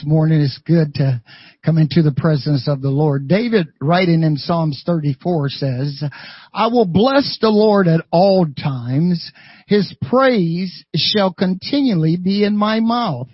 [0.00, 0.40] this morning.
[0.40, 1.22] It's good to
[1.64, 3.28] come into the presence of the Lord.
[3.28, 6.02] David, writing in Psalms 34 says,
[6.54, 9.30] I will bless the Lord at all times.
[9.66, 13.28] His praise shall continually be in my mouth.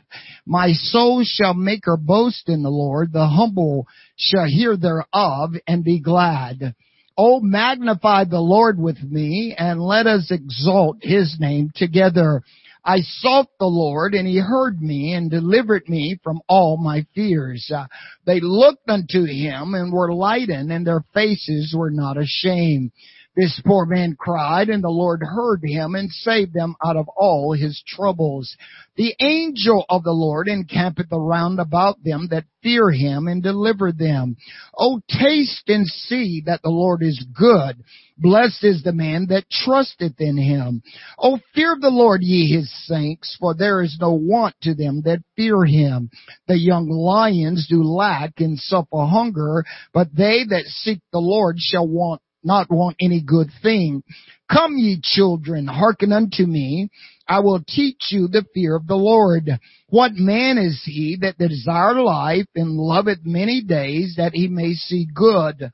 [0.45, 3.13] My soul shall make her boast in the Lord.
[3.13, 3.87] The humble
[4.17, 6.75] shall hear thereof and be glad.
[7.17, 12.43] Oh, magnify the Lord with me and let us exalt his name together.
[12.87, 17.69] I sought the Lord and he heard me and delivered me from all my fears.
[17.75, 17.87] Uh,
[18.25, 22.93] they looked unto him and were lightened and their faces were not ashamed.
[23.37, 27.53] This poor man cried and the Lord heard him and saved them out of all
[27.53, 28.57] his troubles.
[28.97, 34.37] The angel of the Lord encampeth around about them that fear him and deliver them.
[34.79, 37.85] Oh, taste and see that the Lord is good.
[38.17, 40.83] Blessed is the man that trusteth in him.
[41.19, 45.23] Oh, fear the Lord ye his saints, for there is no want to them that
[45.37, 46.09] fear him.
[46.49, 51.87] The young lions do lack and suffer hunger, but they that seek the Lord shall
[51.87, 54.03] want not want any good thing.
[54.51, 56.89] Come ye children, hearken unto me.
[57.29, 59.51] I will teach you the fear of the Lord.
[59.89, 65.07] What man is he that desire life and loveth many days that he may see
[65.13, 65.71] good?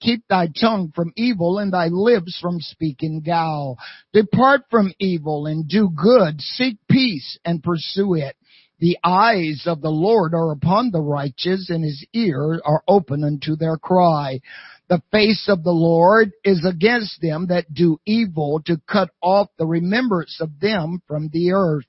[0.00, 3.78] Keep thy tongue from evil and thy lips from speaking gall.
[4.12, 6.40] Depart from evil and do good.
[6.40, 8.36] Seek peace and pursue it.
[8.78, 13.56] The eyes of the Lord are upon the righteous and his ears are open unto
[13.56, 14.40] their cry.
[14.88, 19.66] The face of the Lord is against them that do evil to cut off the
[19.66, 21.86] remembrance of them from the earth.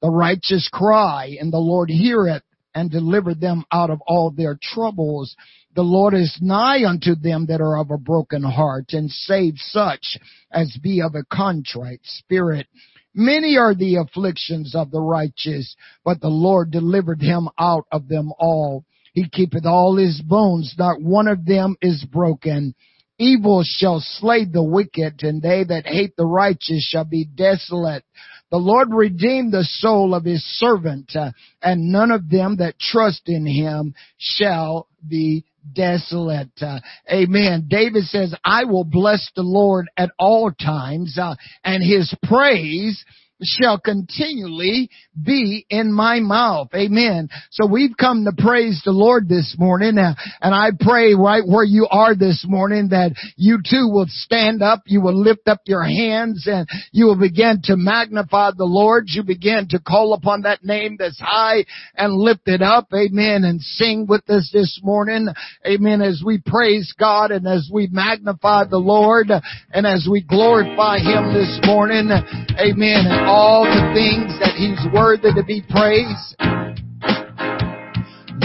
[0.00, 2.42] The righteous cry and the Lord heareth
[2.74, 5.36] and deliver them out of all their troubles.
[5.74, 10.16] The Lord is nigh unto them that are of a broken heart and save such
[10.50, 12.66] as be of a contrite spirit.
[13.14, 18.32] Many are the afflictions of the righteous, but the Lord delivered him out of them
[18.38, 18.84] all.
[19.12, 22.74] He keepeth all his bones, not one of them is broken.
[23.18, 28.04] Evil shall slay the wicked, and they that hate the righteous shall be desolate.
[28.50, 33.22] The Lord redeemed the soul of his servant, uh, and none of them that trust
[33.26, 35.44] in him shall be
[35.74, 36.50] desolate.
[36.60, 36.80] Uh,
[37.12, 37.66] amen.
[37.68, 41.34] David says, I will bless the Lord at all times, uh,
[41.64, 43.04] and his praise
[43.42, 44.90] shall continually
[45.20, 46.68] be in my mouth.
[46.74, 47.28] Amen.
[47.50, 51.64] So we've come to praise the Lord this morning uh, and I pray right where
[51.64, 55.82] you are this morning that you too will stand up, you will lift up your
[55.82, 59.04] hands and you will begin to magnify the Lord.
[59.08, 62.88] You begin to call upon that name that's high and lift it up.
[62.92, 63.44] Amen.
[63.44, 65.28] And sing with us this morning.
[65.66, 66.02] Amen.
[66.02, 69.30] As we praise God and as we magnify the Lord
[69.72, 72.10] and as we glorify Him this morning.
[72.58, 73.27] Amen.
[73.28, 76.34] All the things that He's worthy to be praised.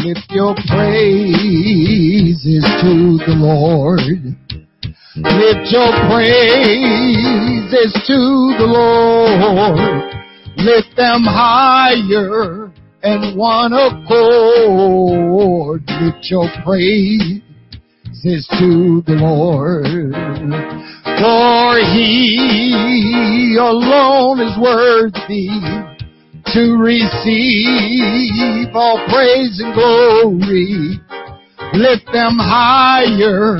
[0.03, 4.03] Lift your praises to the Lord.
[5.15, 9.79] Lift your praises to the Lord.
[10.57, 12.69] Lift them higher
[13.03, 15.83] and one accord.
[15.87, 16.49] Lift your
[18.23, 19.83] praises to the Lord.
[19.83, 25.49] For he alone is worthy
[26.53, 30.99] to receive all praise and glory.
[31.73, 33.57] Lift them higher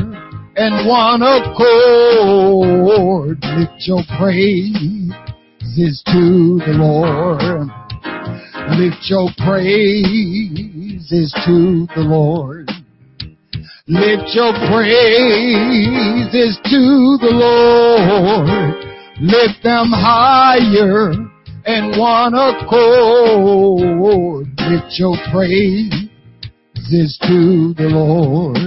[0.55, 2.23] and one accord.
[3.57, 7.69] Lift your praises to the Lord.
[8.77, 12.69] Lift your praises to the Lord.
[13.87, 18.75] Lift your praises to the Lord.
[19.21, 21.11] Lift them higher
[21.65, 24.47] and one accord.
[24.69, 28.57] Lift your praises to the Lord.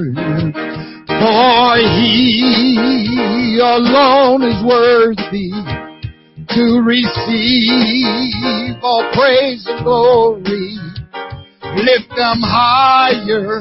[1.06, 5.53] For he alone is worthy
[6.50, 10.78] to receive all praise and glory.
[11.76, 13.60] Lift them higher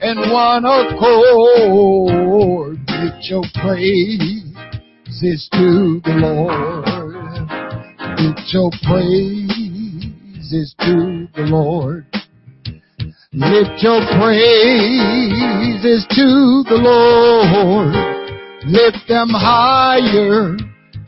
[0.00, 2.78] and one accord.
[2.88, 6.84] Lift your praises to the Lord.
[8.18, 12.06] Lift your praises to the Lord.
[13.32, 17.94] Lift your praises to the Lord.
[18.66, 20.56] Lift them higher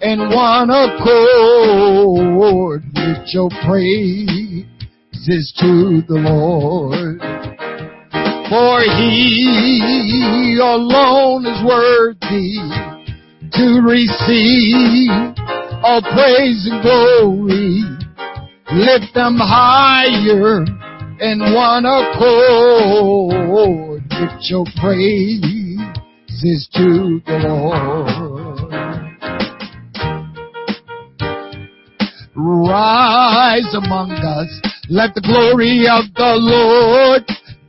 [0.00, 2.84] and one accord.
[2.94, 7.18] Lift your praises to the Lord.
[8.50, 12.58] For he alone is worthy
[13.52, 15.10] to receive
[15.84, 17.84] all praise and glory.
[18.72, 20.64] Lift them higher
[21.20, 23.22] in one accord
[24.10, 28.10] with your praises to the Lord.
[32.34, 37.24] Rise among us, let the glory of the Lord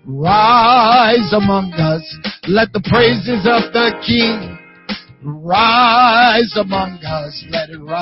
[0.06, 2.04] rise among us,
[2.48, 4.58] let the praises of the King
[5.24, 8.02] rise among us, let it rise,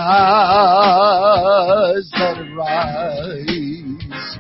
[2.17, 4.39] let it rise.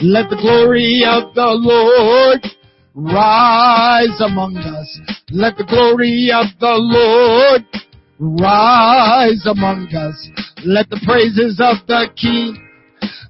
[0.00, 2.46] Let the glory of the Lord
[2.94, 5.00] rise among us.
[5.30, 7.64] Let the glory of the Lord
[8.18, 10.30] rise among us.
[10.64, 12.67] Let the praises of the King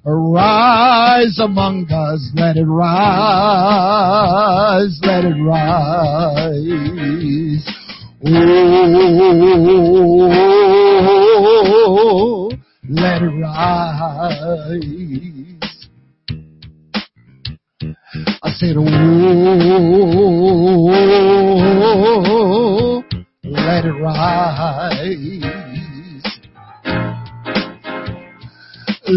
[0.05, 2.31] arise among us.
[2.35, 2.99] Let it rise,
[5.03, 5.89] let it rise.
[11.81, 12.51] Oh,
[12.89, 13.59] let it rise.
[18.41, 20.38] I said, oh,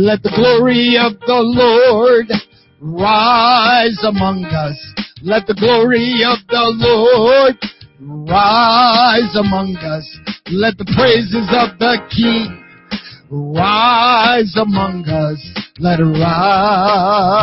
[0.02, 2.26] Let the glory of the Lord
[2.80, 4.74] rise among us.
[5.22, 7.54] Let the glory of the Lord
[8.26, 10.02] rise among us.
[10.50, 12.66] Let the praises of the King
[13.30, 15.38] rise among us.
[15.78, 17.38] Let it rise,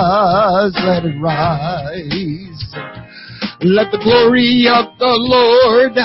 [0.84, 2.76] let it rise.
[3.62, 5.96] Let the glory of the Lord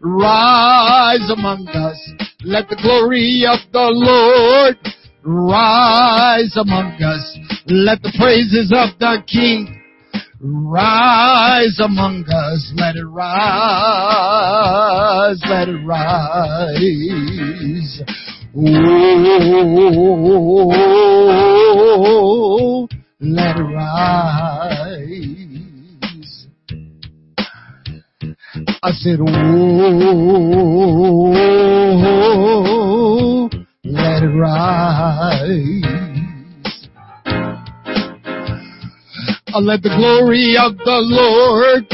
[0.00, 2.00] rise among us.
[2.44, 4.78] Let the glory of the Lord
[5.22, 7.38] rise among us.
[7.66, 9.82] Let the praises of the King
[10.40, 12.72] rise among us.
[12.76, 13.30] Let it rise,
[15.48, 18.02] let it rise.
[18.56, 18.68] Oh,
[23.20, 25.18] let it rise.
[28.82, 29.26] I said, oh,
[34.38, 35.84] rise.
[39.54, 41.86] Uh, let the glory of the Lord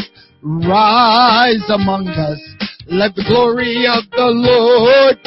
[0.42, 2.40] rise among us.
[2.88, 5.18] Let the glory of the Lord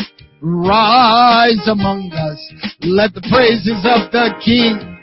[0.42, 2.40] rise among us.
[2.81, 4.98] Let the praises of the King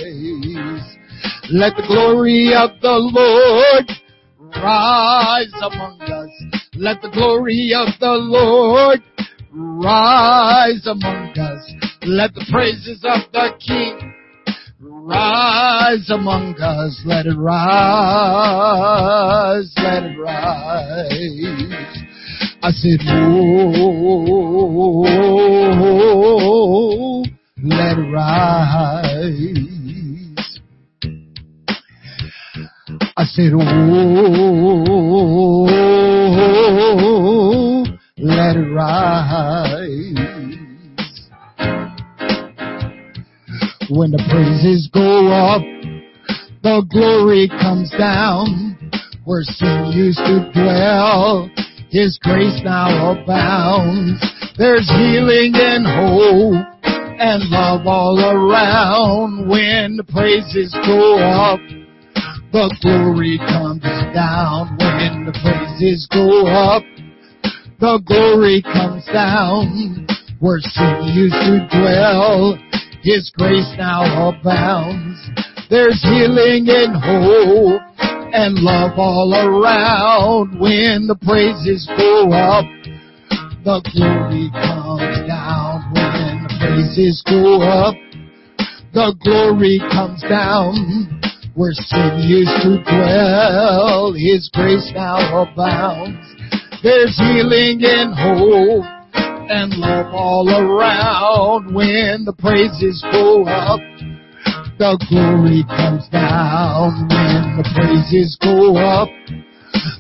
[1.50, 3.90] Let the glory of the Lord
[4.56, 6.30] rise among us.
[6.74, 9.02] Let the glory of the Lord
[9.52, 11.72] rise among us.
[12.02, 14.14] Let the praises of the King
[14.80, 17.02] rise among us.
[17.04, 17.62] Let it rise,
[19.76, 21.40] let it rise.
[22.62, 23.44] I said, oh,
[27.62, 28.99] let it rise.
[33.38, 35.06] Oh,
[38.18, 40.16] let it rise.
[43.88, 45.62] When the praises go up,
[46.62, 48.76] the glory comes down.
[49.24, 51.50] Where sin used to dwell,
[51.90, 54.20] His grace now abounds.
[54.58, 59.48] There's healing and hope and love all around.
[59.48, 61.60] When the praises go up,
[62.52, 64.76] the glory comes down.
[64.78, 66.82] When the praises go up,
[67.78, 70.06] the glory comes down.
[70.40, 72.58] Where sin used to dwell,
[73.02, 75.20] his grace now abounds.
[75.68, 77.82] There's healing and hope
[78.32, 80.58] and love all around.
[80.58, 82.64] When the praises go up,
[83.62, 85.92] the glory comes down.
[85.94, 87.94] When the praises go up,
[88.92, 91.19] the glory comes down.
[91.60, 96.16] Where sin used to dwell, His grace now abounds.
[96.82, 98.86] There's healing and hope
[99.20, 101.74] and love all around.
[101.74, 103.78] When the praises go up,
[104.78, 107.06] the glory comes down.
[107.10, 109.10] When the praises go up,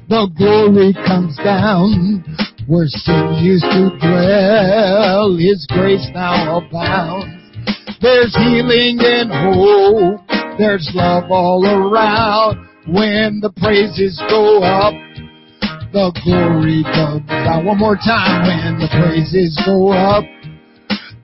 [0.08, 2.24] the glory comes down.
[2.68, 7.36] Where sin used to dwell, His grace now abounds.
[8.00, 10.39] There's healing and hope.
[10.58, 12.68] There's love all around.
[12.86, 14.94] When the praises go up,
[15.92, 17.64] the glory comes down.
[17.66, 20.24] One more time when the praises go up,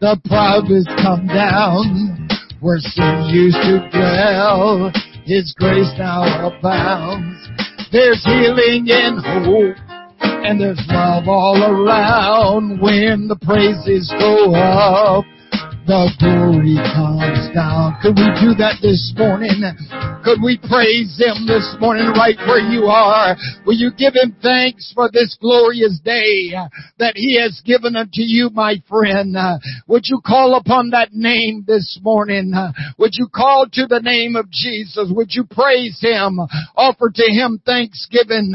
[0.00, 2.28] the prophets come down.
[2.60, 4.92] Where sin used to dwell,
[5.24, 7.48] His grace now abounds.
[7.92, 9.76] There's healing and hope
[10.18, 15.24] And there's love all around when the praises go up
[15.86, 17.96] the glory comes down.
[18.02, 19.62] Could we do that this morning?
[20.26, 23.36] Could we praise Him this morning right where you are?
[23.64, 26.50] Will you give Him thanks for this glorious day
[26.98, 29.36] that He has given unto you, my friend?
[29.86, 32.52] Would you call upon that name this morning?
[32.98, 35.12] Would you call to the name of Jesus?
[35.14, 36.40] Would you praise Him?
[36.74, 38.50] Offer to Him thanksgiving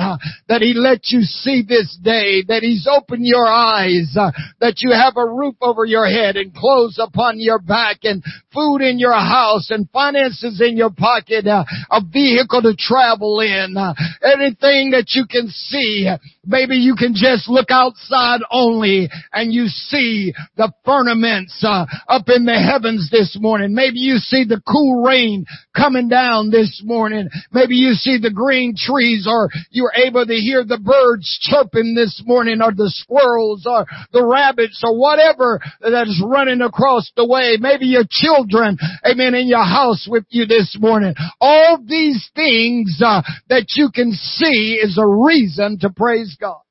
[0.49, 4.13] that He let you see this day, that He's opened your eyes,
[4.59, 8.21] that you have a roof over your head and clothes upon your back and
[8.53, 13.75] food in your house and finances in your pocket, uh, a vehicle to travel in,
[14.23, 16.09] anything that you can see.
[16.43, 22.45] Maybe you can just look outside only and you see the firmaments uh, up in
[22.45, 23.75] the heavens this morning.
[23.75, 27.29] Maybe you see the cool rain coming down this morning.
[27.51, 32.23] Maybe you see the green trees or you're able to hear the birds chirping this
[32.25, 37.57] morning or the squirrels or the rabbits or whatever that is running across the way.
[37.59, 41.13] Maybe your children, amen, in your house with you this morning.
[41.41, 46.61] All these things uh, that you can see is a reason to praise God.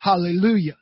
[0.00, 0.78] Hallelujah.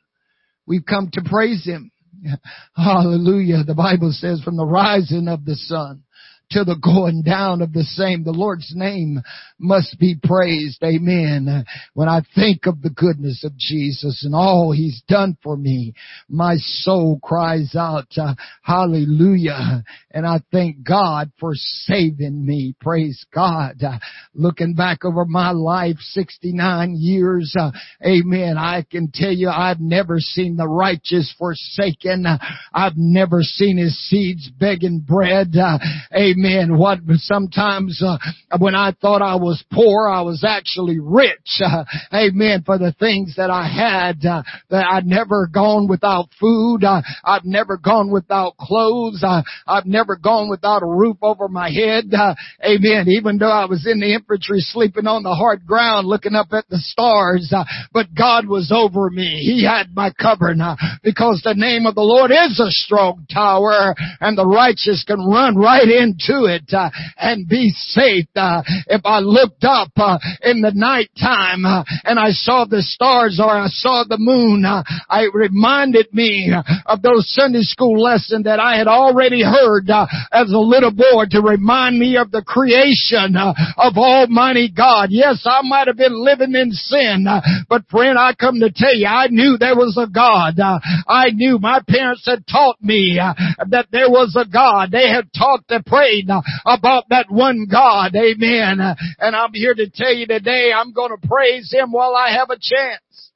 [0.65, 1.91] We've come to praise Him.
[2.75, 3.63] Hallelujah.
[3.65, 6.03] The Bible says from the rising of the sun
[6.51, 8.23] to the going down of the same.
[8.23, 9.21] The Lord's name
[9.59, 10.81] must be praised.
[10.83, 11.63] Amen.
[11.93, 15.93] When I think of the goodness of Jesus and all He's done for me,
[16.27, 19.83] my soul cries out, uh, hallelujah.
[20.11, 22.73] And I thank God for saving me.
[22.81, 23.83] Praise God.
[23.83, 23.99] Uh,
[24.33, 27.71] looking back over my life, 69 years, uh,
[28.03, 28.57] amen.
[28.57, 32.25] I can tell you I've never seen the righteous forsaken.
[32.73, 35.55] I've never seen his seeds begging bread.
[35.55, 35.77] Uh,
[36.15, 36.77] amen Amen.
[36.77, 38.17] What sometimes uh,
[38.59, 41.61] when I thought I was poor, I was actually rich.
[41.69, 42.63] Uh, amen.
[42.65, 44.41] For the things that I had, uh,
[44.71, 46.83] that I'd never gone without food.
[46.83, 49.23] Uh, I've never gone without clothes.
[49.23, 52.05] Uh, I've never gone without a roof over my head.
[52.11, 52.33] Uh,
[52.65, 53.07] amen.
[53.09, 56.67] Even though I was in the infantry sleeping on the hard ground looking up at
[56.69, 57.53] the stars,
[57.93, 59.43] but God was over me.
[59.43, 63.93] He had my covering uh, because the name of the Lord is a strong tower
[64.21, 68.29] and the righteous can run right into to it uh, and be safe.
[68.35, 72.81] Uh, if I looked up uh, in the night time uh, and I saw the
[72.81, 76.53] stars or I saw the moon, uh, it reminded me
[76.85, 81.25] of those Sunday school lessons that I had already heard uh, as a little boy
[81.31, 85.09] to remind me of the creation of Almighty God.
[85.09, 87.25] Yes, I might have been living in sin,
[87.67, 90.59] but friend, I come to tell you, I knew there was a God.
[91.07, 94.91] I knew my parents had taught me that there was a God.
[94.91, 96.18] They had taught to pray
[96.65, 98.15] about that one God.
[98.15, 98.79] Amen.
[99.19, 102.49] And I'm here to tell you today, I'm going to praise Him while I have
[102.49, 103.31] a chance.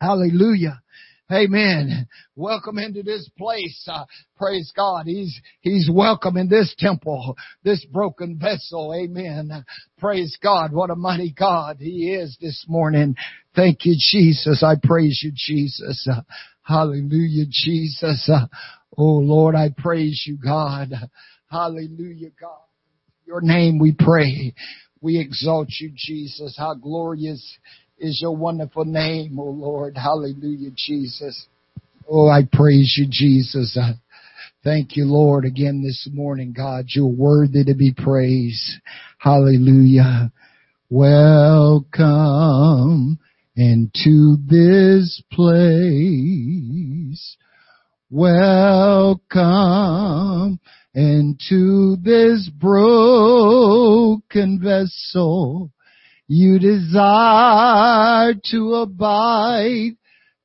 [0.00, 0.82] Hallelujah.
[1.30, 2.08] Amen.
[2.36, 3.88] Welcome into this place.
[3.90, 4.04] Uh,
[4.36, 5.04] praise God.
[5.06, 8.92] He's, He's welcome in this temple, this broken vessel.
[8.94, 9.64] Amen.
[9.98, 10.72] Praise God.
[10.72, 13.14] What a mighty God He is this morning.
[13.54, 14.62] Thank you, Jesus.
[14.62, 16.06] I praise you, Jesus.
[16.10, 16.20] Uh,
[16.62, 18.28] hallelujah, Jesus.
[18.28, 18.46] Uh,
[18.98, 20.90] oh Lord, I praise you, God.
[21.52, 22.64] Hallelujah, God.
[23.26, 24.54] Your name we pray.
[25.02, 26.56] We exalt you, Jesus.
[26.56, 27.58] How glorious
[27.98, 29.98] is your wonderful name, O oh Lord.
[29.98, 31.46] Hallelujah, Jesus.
[32.08, 33.76] Oh, I praise you, Jesus.
[33.78, 33.92] Uh,
[34.64, 36.86] thank you, Lord, again this morning, God.
[36.88, 38.80] You're worthy to be praised.
[39.18, 40.32] Hallelujah.
[40.88, 41.98] Welcome
[43.56, 47.36] into this place.
[48.10, 49.20] Welcome
[50.94, 52.90] into this broken
[54.62, 55.70] vessel.
[56.28, 59.96] You desire to abide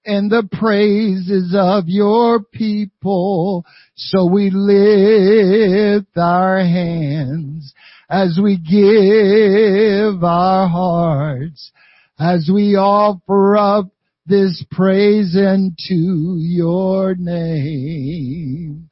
[0.06, 3.66] in the praises of your people.
[3.96, 7.74] So we lift our hands
[8.10, 11.72] as we give our hearts,
[12.18, 13.90] as we offer up
[14.26, 18.90] this praise unto your name.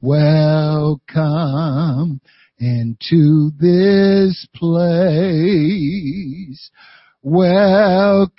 [0.00, 1.10] Welcome
[2.60, 5.10] into this place.
[7.20, 8.38] Welcome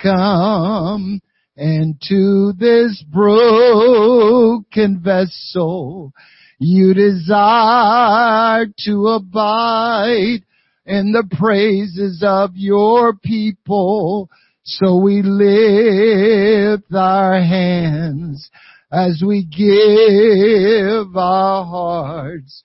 [1.58, 6.14] into this broken vessel.
[6.60, 10.46] You desire to abide
[10.86, 14.30] in the praises of your people.
[14.64, 18.50] So we lift our hands
[18.92, 22.64] as we give our hearts,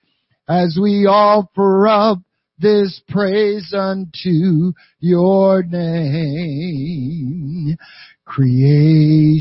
[0.48, 2.18] as we offer up
[2.58, 6.96] this praise unto your name.
[8.24, 9.38] Creation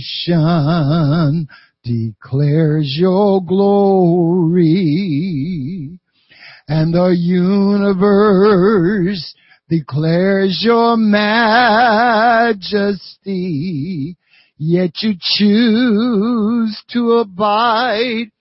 [1.83, 4.79] declares your glory
[6.67, 8.53] and the universe
[9.69, 12.57] declares your majesty.
[14.65, 18.31] Yet you choose to abide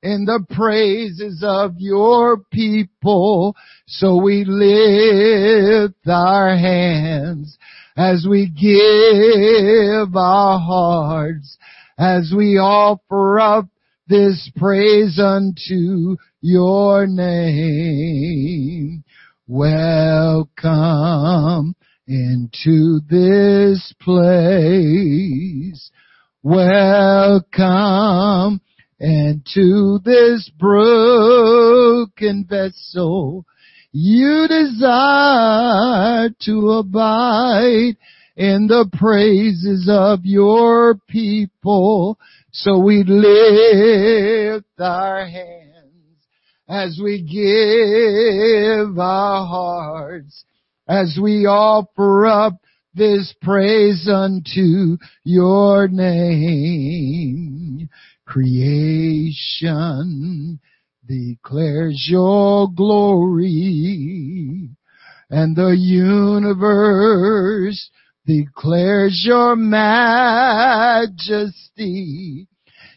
[0.00, 3.56] in the praises of your people.
[3.88, 7.58] So we lift our hands
[7.96, 11.58] as we give our hearts,
[11.98, 13.66] as we offer up
[14.06, 19.02] this praise unto your name.
[19.48, 20.54] Welcome
[22.12, 25.90] into this place.
[26.42, 27.70] Welcome
[29.00, 33.46] into this broken vessel.
[33.92, 37.96] You desire to abide
[38.36, 42.18] in the praises of your people.
[42.52, 45.72] So we lift our hands
[46.68, 50.44] as we give our hearts,
[50.92, 52.60] as we offer up
[52.92, 57.08] this praise unto your name.
[58.26, 59.40] Creation
[61.06, 63.88] declares your glory
[65.30, 66.70] and the universe
[68.26, 69.88] declares your majesty.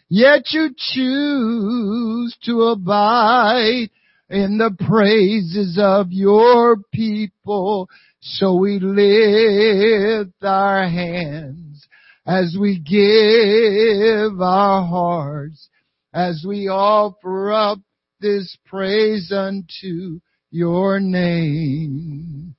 [0.09, 3.89] Yet you choose to abide
[4.29, 7.89] in the praises of your people.
[8.21, 11.87] So we lift our hands
[12.25, 15.69] as we give our hearts,
[16.13, 17.79] as we offer up
[18.19, 22.55] this praise unto your name.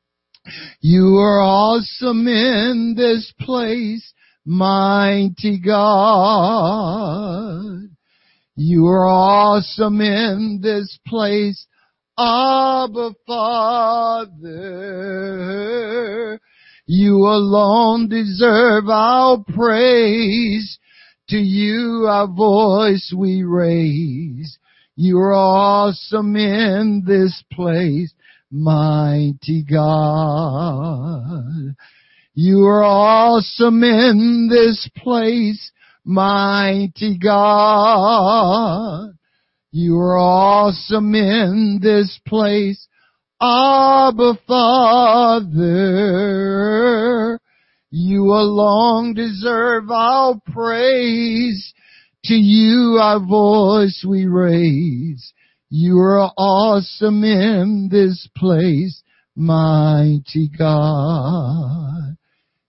[0.81, 4.13] You are awesome in this place,
[4.45, 5.97] mighty God.
[8.59, 11.67] You are awesome in this place,
[12.19, 14.31] Abba Father.
[16.87, 20.79] You alone deserve our praise.
[21.31, 24.59] To you our voice we raise.
[24.95, 28.15] You're awesome in this place,
[28.51, 31.75] mighty God.
[32.33, 35.73] You are awesome in this place,
[36.07, 39.11] mighty God.
[39.73, 42.89] You are awesome in this place,
[43.43, 45.69] Abba Father.
[47.91, 51.75] You alone deserve our praise.
[52.25, 55.33] To you our voice we raise.
[55.71, 59.03] You are awesome in this place,
[59.37, 62.17] mighty God.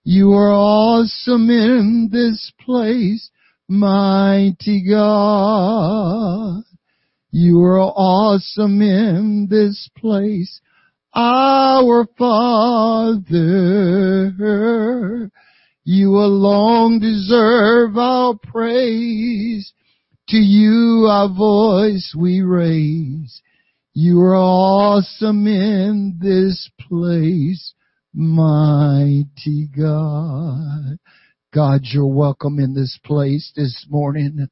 [0.10, 3.30] You are awesome in this place,
[3.68, 6.64] mighty God.
[7.30, 10.62] You are awesome in this place,
[11.14, 13.20] our Father.
[15.84, 19.74] You alone deserve our praise.
[20.30, 23.42] To you our voice we raise.
[23.94, 27.74] You are awesome in this place,
[28.18, 30.98] mighty God.
[31.54, 34.48] God, you're welcome in this place this morning.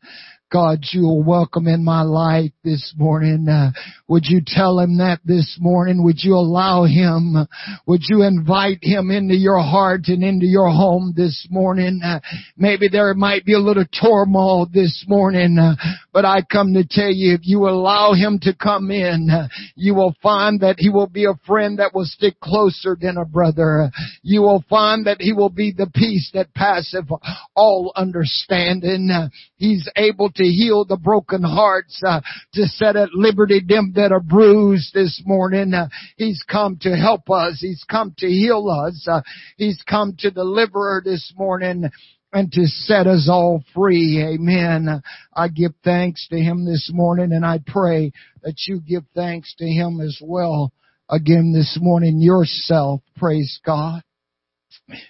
[0.55, 3.45] God, you're welcome in my life this morning.
[3.49, 3.71] Uh,
[4.07, 6.01] would you tell him that this morning?
[6.05, 7.45] Would you allow him?
[7.87, 11.99] Would you invite him into your heart and into your home this morning?
[12.01, 12.21] Uh,
[12.55, 15.75] maybe there might be a little turmoil this morning, uh,
[16.13, 19.93] but I come to tell you, if you allow him to come in, uh, you
[19.93, 23.91] will find that he will be a friend that will stick closer than a brother.
[24.23, 27.09] You will find that he will be the peace that passeth
[27.57, 29.09] all understanding.
[29.11, 32.21] Uh, he's able to heal the broken hearts, uh,
[32.53, 35.73] to set at liberty them that are bruised this morning.
[35.73, 37.59] Uh, he's come to help us.
[37.59, 39.07] He's come to heal us.
[39.09, 39.21] Uh,
[39.57, 41.89] he's come to deliver this morning
[42.33, 44.21] and to set us all free.
[44.21, 45.01] Amen.
[45.33, 48.11] I give thanks to Him this morning and I pray
[48.43, 50.73] that you give thanks to Him as well
[51.09, 53.01] again this morning yourself.
[53.17, 54.03] Praise God.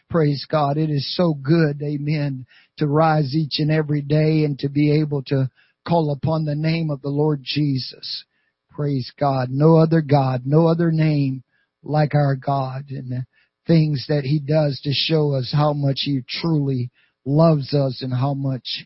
[0.09, 0.77] Praise God.
[0.77, 1.81] It is so good.
[1.81, 2.45] Amen
[2.77, 5.49] to rise each and every day and to be able to
[5.87, 8.25] call upon the name of the Lord Jesus.
[8.71, 9.49] Praise God.
[9.49, 11.43] No other God, no other name
[11.83, 13.25] like our God and the
[13.67, 16.91] things that He does to show us how much He truly
[17.25, 18.85] loves us and how much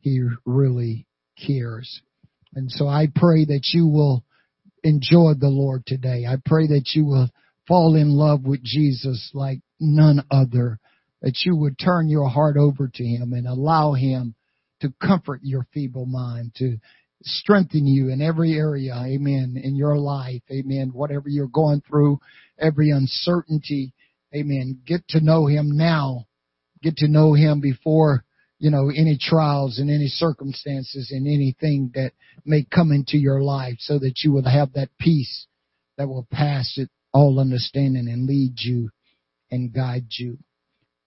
[0.00, 1.06] He really
[1.44, 2.00] cares.
[2.54, 4.24] And so I pray that you will
[4.84, 6.26] enjoy the Lord today.
[6.26, 7.28] I pray that you will
[7.66, 10.78] fall in love with Jesus like none other,
[11.22, 14.34] that you would turn your heart over to Him and allow Him
[14.80, 16.76] to comfort your feeble mind, to
[17.22, 22.18] strengthen you in every area, amen, in your life, amen, whatever you're going through,
[22.58, 23.94] every uncertainty,
[24.34, 24.80] amen.
[24.86, 26.26] Get to know Him now.
[26.82, 28.24] Get to know Him before,
[28.58, 32.12] you know, any trials and any circumstances and anything that
[32.44, 35.46] may come into your life so that you will have that peace
[35.96, 38.90] that will pass it all understanding and lead you
[39.50, 40.36] and guide you.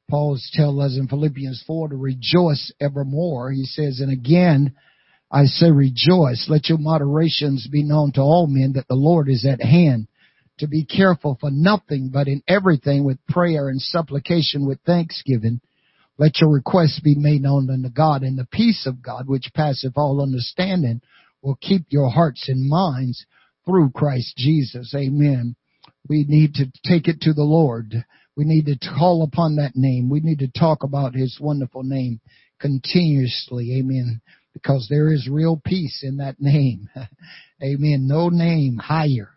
[0.09, 3.51] Paul tells us in Philippians 4 to rejoice evermore.
[3.51, 4.73] He says, and again,
[5.29, 6.47] I say rejoice.
[6.47, 10.07] Let your moderations be known to all men that the Lord is at hand.
[10.59, 15.59] To be careful for nothing, but in everything with prayer and supplication with thanksgiving.
[16.17, 19.93] Let your requests be made known unto God, and the peace of God, which passeth
[19.95, 21.01] all understanding,
[21.43, 23.23] will keep your hearts and minds
[23.65, 24.95] through Christ Jesus.
[24.95, 25.55] Amen.
[26.09, 28.05] We need to take it to the Lord.
[28.35, 30.09] We need to call upon that name.
[30.09, 32.21] We need to talk about His wonderful name
[32.59, 33.79] continuously.
[33.79, 34.21] Amen
[34.57, 36.89] because there is real peace in that name.
[37.63, 38.07] Amen.
[38.07, 39.29] No name higher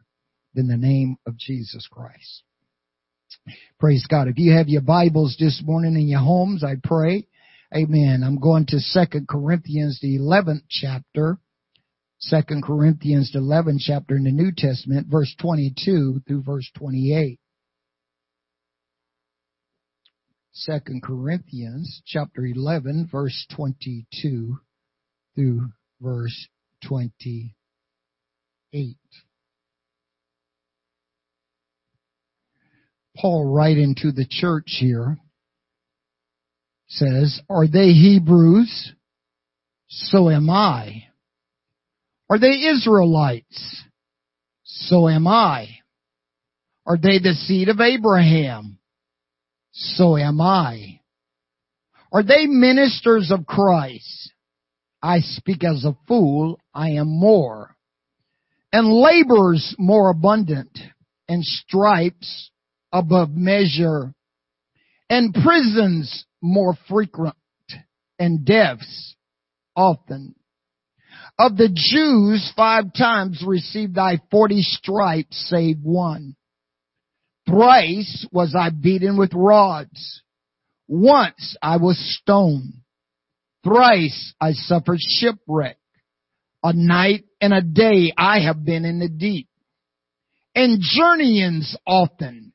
[0.54, 2.42] than the name of Jesus Christ.
[3.78, 4.28] Praise God.
[4.28, 7.26] If you have your Bibles this morning in your homes, I pray.
[7.74, 8.22] Amen.
[8.24, 11.38] I'm going to Second Corinthians, the 11th chapter.
[12.20, 17.40] Second Corinthians, 11 chapter in the New Testament, verse 22 through verse 28.
[20.52, 24.58] Second Corinthians, chapter 11, verse 22
[25.34, 25.70] through
[26.02, 26.48] verse
[26.84, 28.96] 28.
[33.16, 35.16] Paul writing to the church here
[36.88, 38.92] says, Are they Hebrews?
[39.88, 41.04] So am I.
[42.30, 43.84] Are they Israelites?
[44.62, 45.66] So am I.
[46.86, 48.78] Are they the seed of Abraham?
[49.72, 51.00] So am I.
[52.12, 54.32] Are they ministers of Christ?
[55.02, 57.76] I speak as a fool, I am more.
[58.72, 60.78] And labors more abundant,
[61.28, 62.50] and stripes
[62.92, 64.14] above measure,
[65.08, 67.34] and prisons more frequent,
[68.18, 69.16] and deaths
[69.74, 70.36] often.
[71.40, 76.36] Of the Jews, five times received I forty stripes, save one.
[77.48, 80.20] Thrice was I beaten with rods.
[80.86, 82.74] Once I was stoned.
[83.64, 85.78] Thrice I suffered shipwreck.
[86.62, 89.48] A night and a day I have been in the deep.
[90.54, 92.52] And journeyings often.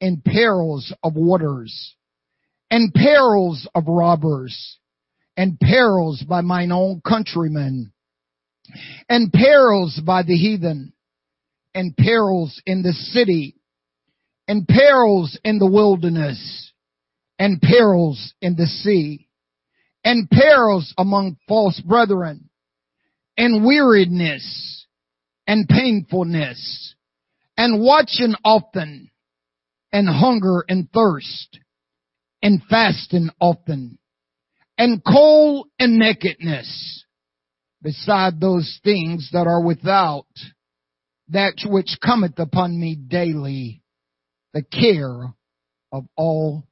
[0.00, 1.94] In perils of waters.
[2.70, 4.78] And perils of robbers.
[5.36, 7.92] And perils by mine own countrymen.
[9.08, 10.92] And perils by the heathen.
[11.74, 13.56] And perils in the city.
[14.48, 16.72] And perils in the wilderness.
[17.38, 19.26] And perils in the sea
[20.06, 22.48] and perils among false brethren,
[23.36, 24.86] and weariness,
[25.48, 26.94] and painfulness,
[27.56, 29.10] and watching often,
[29.92, 31.58] and hunger and thirst,
[32.40, 33.98] and fasting often,
[34.78, 37.04] and cold and nakedness,
[37.86, 40.26] beside those things that are without,
[41.28, 43.80] that which cometh upon me daily,
[44.52, 45.32] the care
[45.92, 46.64] of all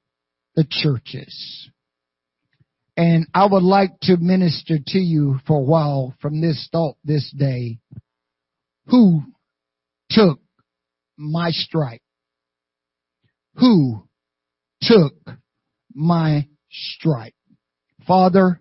[0.56, 1.70] the churches.
[2.96, 7.32] And I would like to minister to you for a while from this thought this
[7.38, 7.78] day.
[8.88, 9.22] Who
[10.10, 10.40] took
[11.16, 12.02] my stripe?
[13.60, 14.02] Who
[14.82, 15.14] took
[15.94, 17.34] my stripe?
[18.04, 18.60] Father,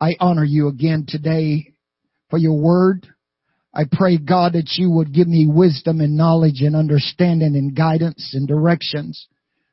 [0.00, 1.69] I honor you again today
[2.30, 3.06] for your word.
[3.74, 8.32] I pray God that you would give me wisdom and knowledge and understanding and guidance
[8.34, 9.28] and directions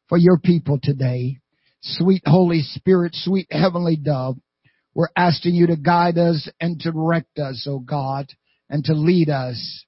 [0.09, 1.39] for your people today.
[1.81, 4.37] Sweet Holy Spirit, sweet Heavenly Dove,
[4.93, 8.27] we're asking you to guide us and to direct us, oh God,
[8.69, 9.85] and to lead us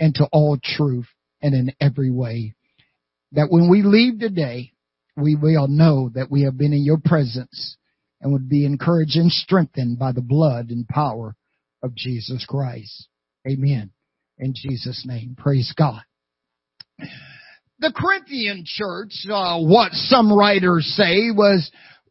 [0.00, 1.06] into all truth
[1.40, 2.54] and in every way.
[3.32, 4.72] That when we leave today,
[5.16, 7.76] we will know that we have been in your presence
[8.20, 11.36] and would be encouraged and strengthened by the blood and power
[11.82, 13.08] of Jesus Christ.
[13.48, 13.90] Amen.
[14.38, 15.36] In Jesus' name.
[15.36, 16.02] Praise God
[17.80, 21.70] the Corinthian church, uh, what some writers say was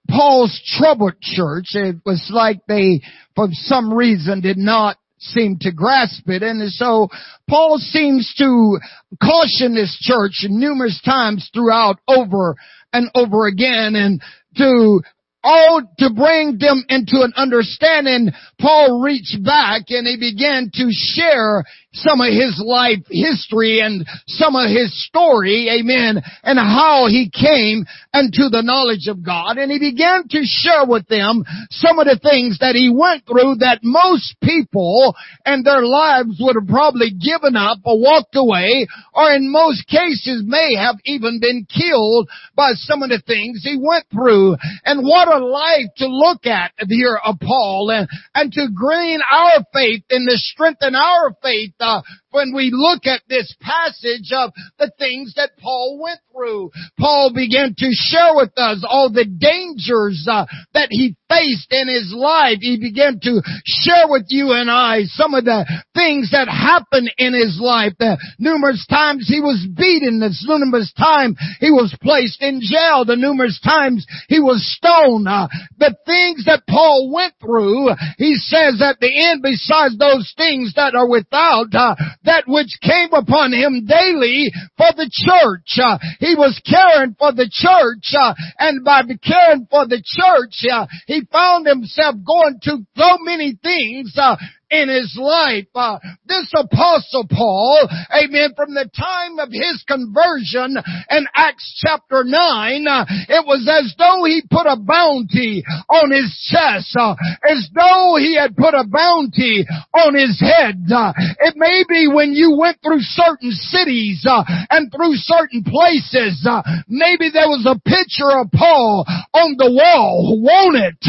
[0.09, 1.67] Paul's troubled church.
[1.73, 3.01] It was like they,
[3.35, 6.43] for some reason, did not seem to grasp it.
[6.43, 7.09] And so
[7.49, 8.79] Paul seems to
[9.21, 12.55] caution this church numerous times throughout over
[12.93, 14.21] and over again and
[14.57, 15.01] to
[15.43, 21.63] all to bring them into an understanding, Paul reached back and he began to share
[21.93, 27.85] some of his life history and some of his story, amen, and how he came
[28.13, 29.57] into the knowledge of God.
[29.57, 33.63] And he began to share with them some of the things that he went through
[33.63, 39.31] that most people and their lives would have probably given up or walked away or
[39.31, 44.05] in most cases may have even been killed by some of the things he went
[44.11, 44.55] through.
[44.83, 49.63] And what a life to look at here of Paul and, and to gain our
[49.73, 54.91] faith and to strengthen our faith uh, when we look at this passage of the
[54.99, 56.71] things that Paul went through.
[56.99, 62.13] Paul began to share with us all the dangers uh, that he faced in his
[62.15, 62.57] life.
[62.61, 67.33] He began to share with you and I some of the things that happened in
[67.33, 67.93] his life.
[67.99, 73.15] The numerous times he was beaten, the numerous times he was placed in jail, the
[73.15, 75.27] numerous times he was stoned.
[75.27, 80.73] Uh, the things that Paul went through, he says at the end, besides those things
[80.75, 81.95] that are without, uh,
[82.27, 85.79] that which came upon him daily for the church.
[85.79, 90.85] Uh, he was caring for the church, uh, and by caring for the church, uh,
[91.07, 94.35] he found himself going to so many things uh,
[94.69, 95.67] in his life.
[95.73, 100.75] Uh, this apostle Paul, amen, from the time of his conversion
[101.09, 106.27] in Acts chapter 9, uh, it was as though he put a bounty on his
[106.51, 107.15] chest, uh,
[107.47, 110.83] as though he had put a bounty on his head.
[110.91, 116.43] Uh, it may be when you went through certain cities uh, and through certain places,
[116.49, 120.99] uh, maybe there was a picture of Paul on the wall, who wanted,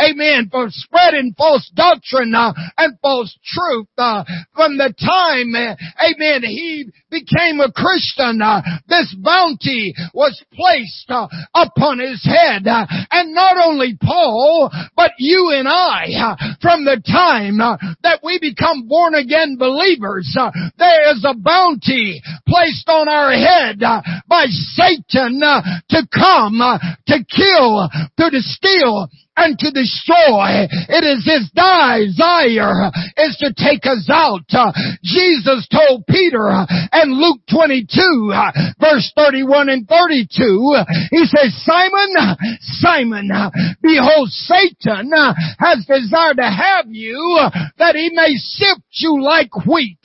[0.00, 6.88] amen, for spreading false doctrine and false truth uh, from the time, uh, amen, he
[7.10, 8.40] became a Christian.
[8.40, 12.66] Uh, this bounty was placed uh, upon his head.
[12.66, 17.58] Uh, and not only Paul, but you and I, uh, from the time
[18.02, 20.36] that we become born again believers,
[20.78, 23.80] there is a bounty placed on our head
[24.28, 26.60] by Satan to come,
[27.06, 27.88] to kill,
[28.18, 30.68] to steal, and to destroy.
[30.88, 34.48] It is his desire is to take us out.
[35.02, 40.76] Jesus told Peter in Luke 22 uh, verse 31 and 32,
[41.10, 42.14] he says, Simon,
[42.60, 43.28] Simon,
[43.82, 45.10] behold Satan
[45.58, 47.18] has desired to have you
[47.78, 49.98] that he may sift you like wheat.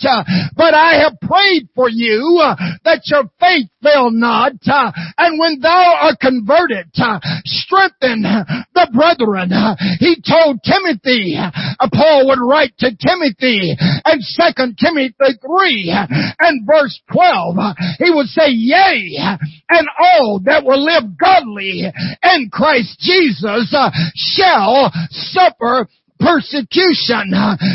[0.56, 2.42] But I have prayed for you
[2.84, 4.54] that your faith fail not.
[4.66, 9.52] Uh, and when thou art converted, uh, strengthen uh, the brethren.
[10.00, 16.08] He told Timothy, uh, Paul would write to Timothy and 2 Timothy 3
[16.40, 17.56] and verse 12,
[18.00, 19.38] he would say, yea,
[19.70, 21.84] and all that will live godly
[22.24, 25.88] in Christ Jesus uh, shall suffer
[26.20, 27.34] persecution.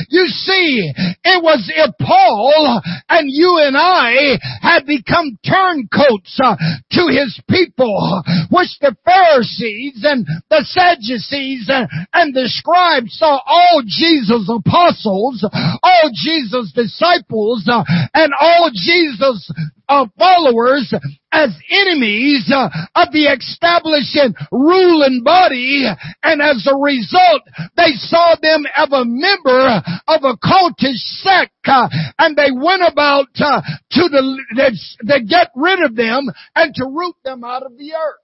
[0.09, 0.93] You see,
[1.25, 6.57] it was if Paul and you and I had become turncoats uh,
[6.93, 14.49] to his people, which the Pharisees and the Sadducees and the scribes saw all Jesus
[14.49, 15.45] apostles,
[15.83, 19.51] all Jesus disciples, uh, and all Jesus
[19.93, 20.95] uh, followers
[21.33, 25.85] as enemies uh, of the establishing ruling body
[26.23, 27.43] and as a result
[27.77, 33.29] they saw them as a member of a cultish sect uh, and they went about
[33.41, 37.93] uh, to the, to get rid of them and to root them out of the
[37.93, 38.17] earth.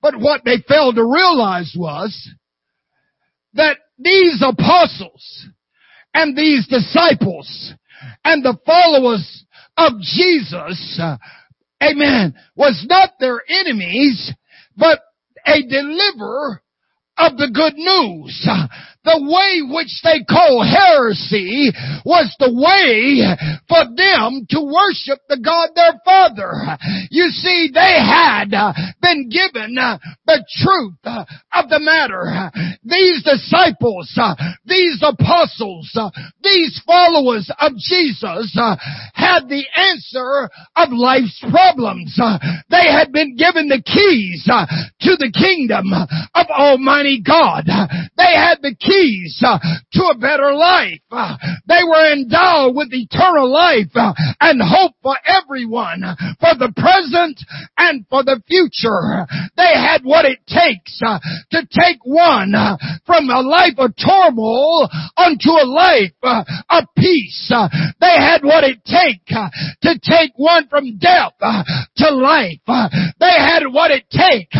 [0.00, 2.30] But what they failed to realize was
[3.54, 5.46] that these apostles
[6.14, 7.74] and these disciples
[8.24, 9.44] and the followers
[9.76, 11.16] of Jesus, uh,
[11.82, 14.32] amen, was not their enemies,
[14.76, 15.00] but
[15.46, 16.62] a deliverer
[17.18, 18.48] of the good news
[19.04, 21.70] the way which they call heresy
[22.04, 23.22] was the way
[23.68, 26.78] for them to worship the God their Father.
[27.10, 32.50] You see, they had uh, been given uh, the truth uh, of the matter.
[32.84, 34.12] These disciples,
[34.64, 35.90] these apostles,
[36.42, 38.54] these followers of Jesus
[39.14, 42.18] had the answer of life's problems.
[42.70, 47.64] They had been given the keys to the kingdom of Almighty Almighty God.
[48.16, 49.58] They had the keys Uh,
[49.92, 51.00] to a better life.
[51.10, 56.02] Uh, they were endowed with eternal life uh, and hope for everyone,
[56.38, 57.40] for the present
[57.78, 59.26] and for the future.
[59.56, 62.52] They had what it takes to take one
[63.06, 66.12] from a life of turmoil unto a life
[66.68, 67.50] of peace.
[67.98, 69.32] They had what it takes
[69.82, 72.60] to take one from death to life.
[73.18, 74.56] They had what it takes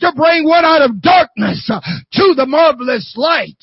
[0.00, 1.70] to bring one out of darkness
[2.12, 3.54] to the marvelous light.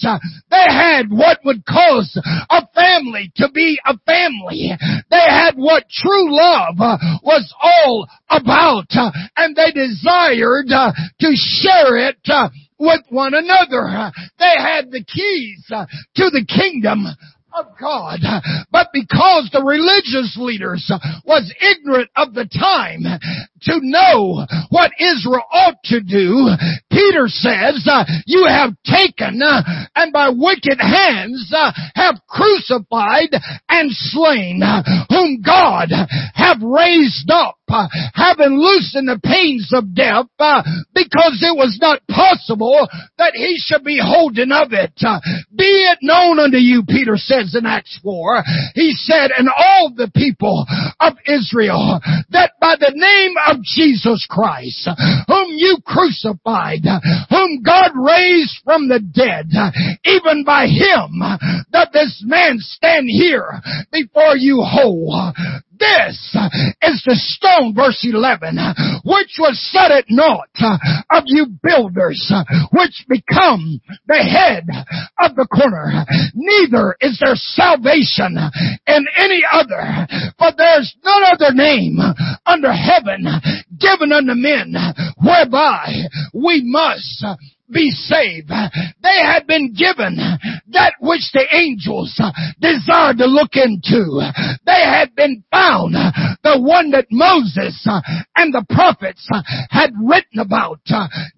[0.50, 4.72] They had what would cause a family to be a family.
[5.10, 11.32] They had what true love uh, was all about uh, and they desired uh, to
[11.36, 12.18] share it
[12.80, 14.12] with one another.
[14.40, 17.06] They had the keys to the kingdom
[17.56, 18.20] of God.
[18.72, 20.92] But because the religious leaders
[21.26, 23.04] was ignorant of the time
[23.64, 26.50] to know what Israel ought to do,
[26.92, 27.88] Peter says,
[28.26, 29.42] you have taken
[29.96, 31.54] and by wicked hands
[31.96, 33.30] have crucified
[33.70, 34.62] and slain
[35.10, 35.90] whom God
[36.34, 37.58] have raised up
[38.14, 40.28] having loosened the pains of death
[40.94, 42.88] because it was not possible
[43.18, 44.94] that he should be holding of it.
[45.56, 48.44] Be it known unto you, Peter says in Acts 4,
[48.76, 50.66] he said, and all the people
[51.00, 54.88] of Israel that by the name of Jesus Christ,
[55.28, 56.86] whom you crucified,
[57.30, 59.52] whom God raised from the dead,
[60.06, 61.20] even by him,
[61.72, 65.34] that this man stand here before you whole.
[65.80, 66.36] This
[66.84, 68.58] is the stone, verse 11,
[69.04, 70.50] which was set at naught
[71.10, 72.32] of you builders,
[72.72, 74.68] which become the head
[75.20, 76.06] of the corner.
[76.36, 78.38] Neither is there salvation
[78.88, 80.08] in any other,
[80.38, 81.98] for there's none other name
[82.46, 83.26] under heaven
[83.80, 84.76] given unto men
[85.18, 85.92] whereby
[86.34, 87.26] we must
[87.74, 88.50] be saved.
[88.50, 90.18] They had been given
[90.70, 92.20] that which the angels
[92.60, 94.22] desired to look into.
[94.66, 95.96] They had been found
[96.44, 97.88] the one that Moses
[98.36, 99.28] and the prophets
[99.70, 100.80] had written about,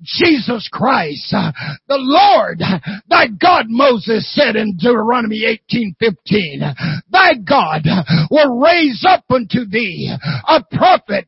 [0.04, 1.32] Jesus Christ.
[1.32, 2.60] The Lord,
[3.10, 6.76] thy God, Moses said in Deuteronomy 18:15,
[7.10, 7.86] thy God
[8.30, 10.14] will raise up unto thee
[10.48, 11.28] a prophet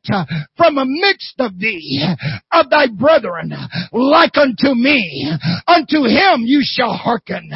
[0.56, 2.04] from amidst of thee,
[2.52, 3.54] of thy brethren,
[3.92, 4.97] like unto me
[5.68, 7.52] Unto him you shall hearken.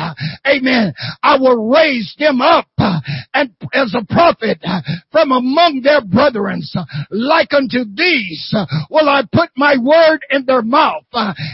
[0.48, 0.94] Amen.
[1.24, 3.00] I will raise them up uh,
[3.34, 8.54] and as a prophet uh, from among their brethren, uh, like unto these
[8.90, 11.06] will I put my word in their mouth,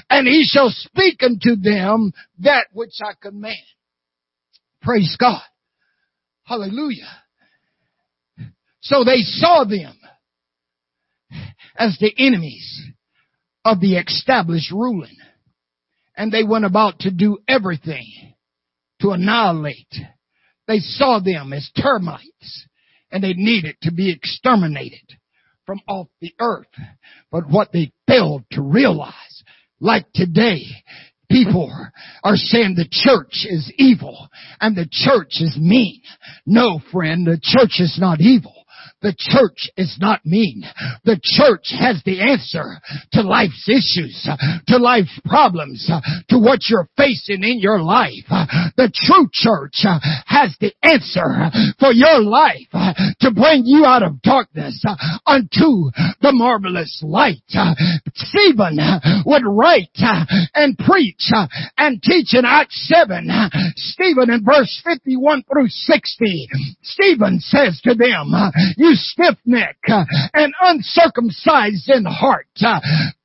[0.10, 3.56] and he shall speak unto them that which I command.
[4.82, 5.42] Praise God.
[6.44, 7.10] Hallelujah.
[8.82, 9.96] So they saw them
[11.76, 12.82] as the enemies
[13.66, 15.18] of the established ruling
[16.18, 18.06] and they went about to do everything
[19.02, 19.94] to annihilate.
[20.68, 22.68] They saw them as termites
[23.12, 25.18] and they needed to be exterminated
[25.66, 26.68] from off the earth.
[27.32, 29.44] But what they failed to realize,
[29.80, 30.64] like today,
[31.30, 31.72] people
[32.24, 34.28] are saying the church is evil
[34.60, 36.02] and the church is mean.
[36.46, 38.57] No, friend, the church is not evil.
[39.02, 40.64] The church is not mean.
[41.06, 42.82] The church has the answer
[43.14, 44.28] to life's issues,
[44.68, 45.90] to life's problems,
[46.30, 48.26] to what you're facing in your life.
[48.76, 49.86] The true church
[50.26, 52.74] has the answer for your life
[53.22, 54.84] to bring you out of darkness
[55.28, 57.44] unto the marvelous light.
[58.16, 58.80] Stephen
[59.26, 59.94] would write
[60.56, 61.30] and preach
[61.78, 63.30] and teach in Acts 7.
[63.76, 66.50] Stephen in verse 51 through 60,
[66.82, 68.34] Stephen says to them,
[68.88, 72.48] you stiff neck uh, and uncircumcised in heart.
[72.62, 72.80] Uh,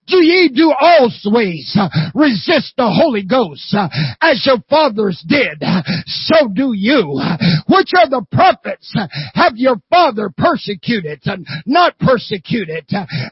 [0.09, 3.75] do ye do always uh, resist the Holy Ghost
[4.20, 5.62] as your fathers did?
[6.07, 7.20] So do you.
[7.68, 8.94] Which of the prophets
[9.35, 12.87] have your father persecuted and not persecuted?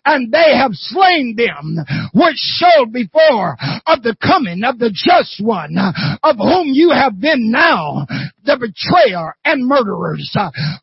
[0.05, 5.77] And they have slain them which showed before of the coming of the just one
[6.23, 8.07] of whom you have been now
[8.45, 10.35] the betrayer and murderers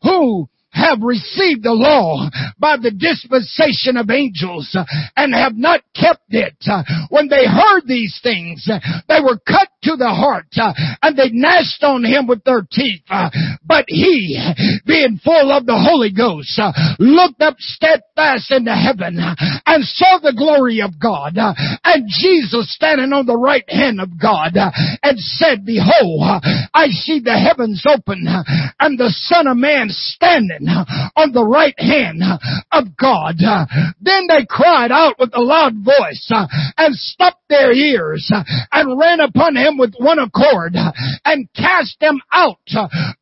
[0.02, 4.76] who have received the law by the dispensation of angels
[5.16, 6.54] and have not kept it.
[7.10, 8.68] When they heard these things,
[9.08, 10.46] they were cut to the heart
[11.02, 13.02] and they gnashed on him with their teeth.
[13.64, 14.38] But he,
[14.86, 16.60] being full of the Holy Ghost,
[16.98, 23.26] looked up steadfast into heaven and saw the glory of God and Jesus standing on
[23.26, 26.42] the right hand of God and said, Behold,
[26.74, 28.26] I see the heavens open
[28.78, 30.84] and the Son of Man standing Uh,
[31.16, 32.38] on the right hand uh,
[32.70, 33.36] of God.
[33.42, 33.66] Uh,
[34.00, 36.30] then they cried out with a loud voice
[36.76, 38.30] and stopped their ears
[38.72, 40.74] and ran upon him with one accord
[41.24, 42.60] and cast him out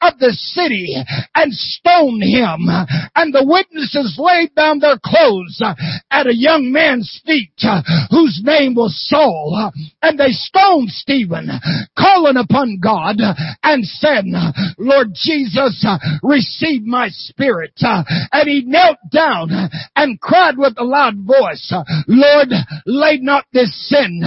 [0.03, 0.97] of the city
[1.35, 2.67] and stoned him.
[3.15, 5.63] And the witnesses laid down their clothes
[6.11, 7.53] at a young man's feet
[8.11, 9.71] whose name was Saul.
[10.03, 11.49] And they stoned Stephen,
[11.97, 13.17] calling upon God
[13.63, 14.25] and said,
[14.79, 15.87] Lord Jesus,
[16.23, 17.36] receive my spirit.
[17.83, 19.51] Uh, and he knelt down
[19.95, 22.49] and cried with a loud voice, uh, Lord,
[22.87, 24.23] lay not this sin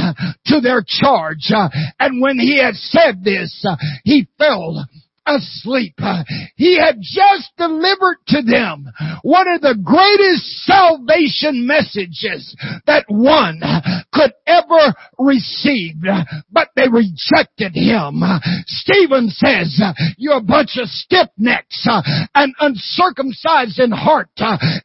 [0.45, 1.51] to their charge.
[1.53, 3.65] Uh, and when he had said this,
[4.03, 4.85] he fell
[5.29, 5.95] asleep.
[6.55, 8.85] He had just delivered to them
[9.21, 12.55] one of the greatest salvation messages
[12.87, 13.61] that one
[14.11, 15.95] could ever receive,
[16.51, 18.23] but they rejected him.
[18.65, 19.79] Stephen says,
[20.17, 21.85] you're a bunch of stiff necks
[22.33, 24.29] and uncircumcised in heart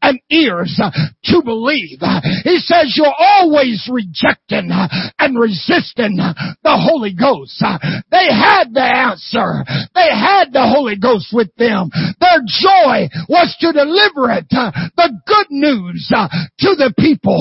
[0.03, 0.81] and ears
[1.25, 2.01] to believe.
[2.45, 4.71] He says you're always rejecting
[5.19, 7.63] and resisting the Holy Ghost.
[8.11, 9.65] They had the answer.
[9.95, 11.91] They had had the Holy Ghost with them.
[12.18, 16.28] Their joy was to deliver it, uh, the good news uh,
[16.61, 17.39] to the people.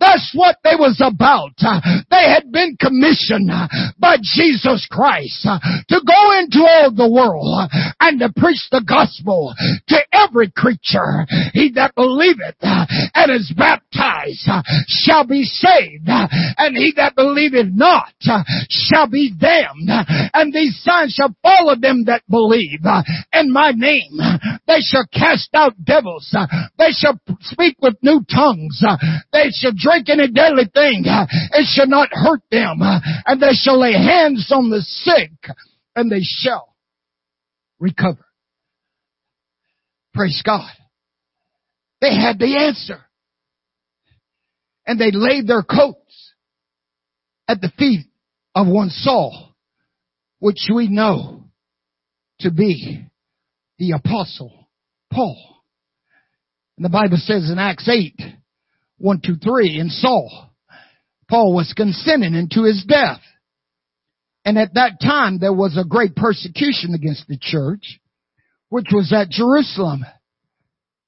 [0.00, 1.56] That's what they was about.
[1.58, 1.80] Uh,
[2.10, 3.68] they had been commissioned uh,
[3.98, 5.58] by Jesus Christ uh,
[5.88, 7.68] to go into all the world uh,
[8.00, 9.54] and to preach the gospel
[9.88, 11.24] to every creature.
[11.52, 14.48] He that believeth and is baptized
[14.88, 18.12] shall be saved, and he that believeth not
[18.68, 19.88] shall be damned.
[20.34, 23.02] And these signs shall follow them that believe uh,
[23.32, 24.18] in my name.
[24.66, 26.28] They shall cast out devils.
[26.36, 26.46] Uh,
[26.78, 28.82] they shall speak with new tongues.
[28.86, 28.96] Uh,
[29.32, 31.04] they shall drink any deadly thing.
[31.06, 32.80] It shall not hurt them.
[32.80, 35.30] And they shall lay hands on the sick
[35.94, 36.74] and they shall
[37.78, 38.24] recover.
[40.14, 40.70] Praise God.
[42.00, 43.00] They had the answer.
[44.86, 46.32] And they laid their coats
[47.48, 48.06] at the feet
[48.54, 49.54] of one Saul,
[50.38, 51.45] which we know
[52.40, 53.06] to be
[53.78, 54.68] the apostle
[55.12, 55.62] Paul.
[56.76, 58.20] And the Bible says in Acts 8,
[58.98, 60.50] 1, 2, 3, in Saul,
[61.28, 63.20] Paul was consenting into his death.
[64.44, 67.98] And at that time there was a great persecution against the church,
[68.68, 70.04] which was at Jerusalem.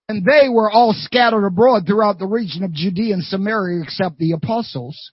[0.09, 4.33] And they were all scattered abroad throughout the region of Judea and Samaria except the
[4.33, 5.13] apostles.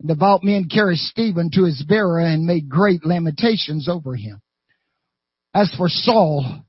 [0.00, 4.40] And devout men carried Stephen to his burial and made great lamentations over him.
[5.54, 6.64] As for Saul,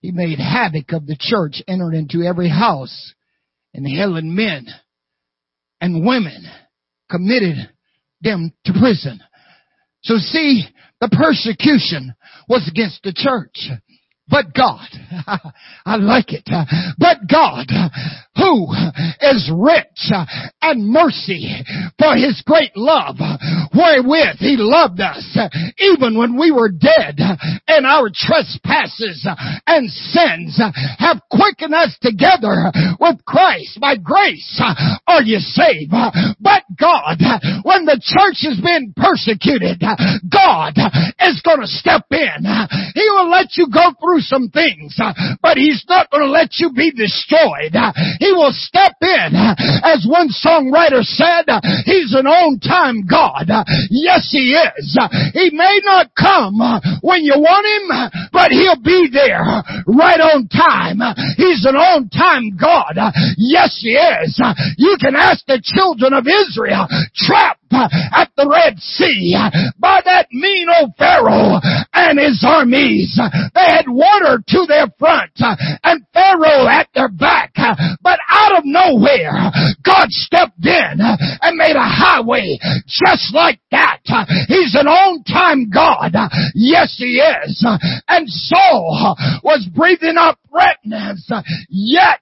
[0.00, 3.14] he made havoc of the church, entered into every house,
[3.74, 4.66] and hailing men
[5.80, 6.44] and women
[7.10, 7.56] committed
[8.20, 9.20] them to prison.
[10.02, 10.64] So see,
[11.00, 12.14] the persecution
[12.48, 13.68] was against the church.
[14.28, 14.88] But God,
[15.86, 16.48] I like it,
[16.98, 17.66] but God,
[18.36, 18.68] who
[19.20, 20.12] is rich
[20.62, 21.54] and mercy
[21.98, 23.16] for his great love,
[23.74, 25.36] wherewith he loved us,
[25.78, 27.18] even when we were dead
[27.66, 29.26] and our trespasses
[29.66, 30.60] and sins
[30.98, 32.70] have quickened us together
[33.00, 33.80] with Christ.
[33.80, 34.62] By grace
[35.06, 35.92] are you saved.
[36.40, 37.18] But God,
[37.64, 39.80] when the church has been persecuted,
[40.30, 40.74] God
[41.20, 42.44] is going to step in.
[42.94, 45.12] He will let you go through through some things, uh,
[45.42, 47.74] but He's not going to let you be destroyed.
[47.74, 49.34] Uh, he will step in.
[49.34, 49.54] Uh,
[49.84, 53.50] as one songwriter said, uh, He's an on-time God.
[53.50, 54.98] Uh, yes, He is.
[54.98, 56.58] Uh, he may not come
[57.02, 59.44] when you want Him, but He'll be there
[59.86, 60.98] right on time.
[61.36, 62.98] He's an on-time God.
[63.36, 64.40] Yes, He is.
[64.76, 69.36] You can ask the children of Israel, trapped at the Red Sea
[69.78, 71.60] by that mean old Pharaoh
[71.92, 73.18] and his armies.
[73.54, 75.32] They had water to their front
[75.82, 77.52] and Pharaoh at their back.
[78.02, 79.50] But out of nowhere,
[79.84, 84.00] God stepped in and made a highway just like that.
[84.48, 86.12] He's an on-time God.
[86.54, 87.66] Yes, he is.
[88.08, 91.30] And Saul was breathing out threatenings,
[91.68, 92.20] yet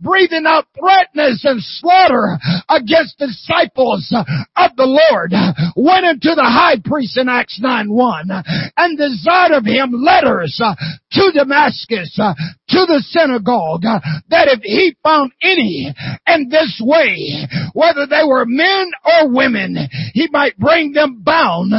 [0.00, 4.12] breathing out threatenings and slaughter against disciples
[4.56, 5.32] of the Lord
[5.76, 8.28] went into the high priest in Acts 9 1
[8.76, 10.74] and desired of him letters uh,
[11.12, 12.34] to Damascus, uh,
[12.68, 15.92] to the synagogue, uh, that if he found any
[16.26, 19.76] in this way, whether they were men or women,
[20.14, 21.72] he might bring them bound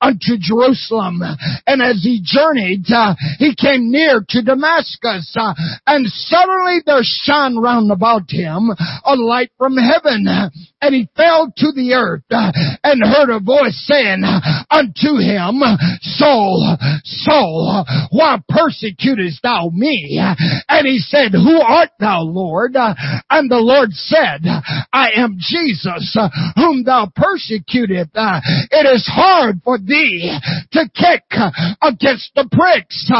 [0.00, 1.20] unto Jerusalem.
[1.66, 2.86] And as he journeyed,
[3.38, 5.36] he came near to Damascus,
[5.86, 8.70] and suddenly there shone round about him
[9.04, 10.26] a light from heaven
[10.82, 12.22] and he fell to the earth
[12.84, 14.22] and heard a voice saying
[14.70, 15.62] unto him,
[16.00, 20.20] Saul, Saul, why persecutest thou me?
[20.68, 22.76] And he said, Who art thou, Lord?
[22.76, 24.40] And the Lord said,
[24.92, 26.16] I am Jesus,
[26.56, 28.10] whom thou persecutest.
[28.14, 30.36] It is hard for thee
[30.72, 31.24] to kick
[31.82, 33.10] against the pricks.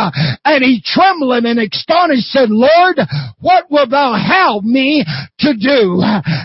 [0.44, 2.98] And he trembling and astonished said, Lord,
[3.40, 5.04] what wilt thou have me
[5.40, 6.00] to do?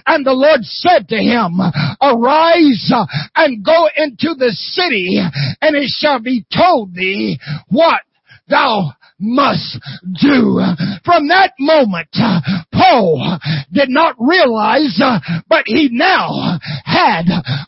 [0.05, 1.59] And the Lord said to him,
[2.01, 3.05] Arise Uh,
[3.35, 5.19] and go into the city,
[5.61, 7.39] and it shall be told thee
[7.69, 8.01] what
[8.47, 9.79] thou must
[10.21, 10.59] do.
[11.05, 12.41] From that moment, uh,
[12.73, 13.39] Paul
[13.71, 17.23] did not realize, uh, but he now had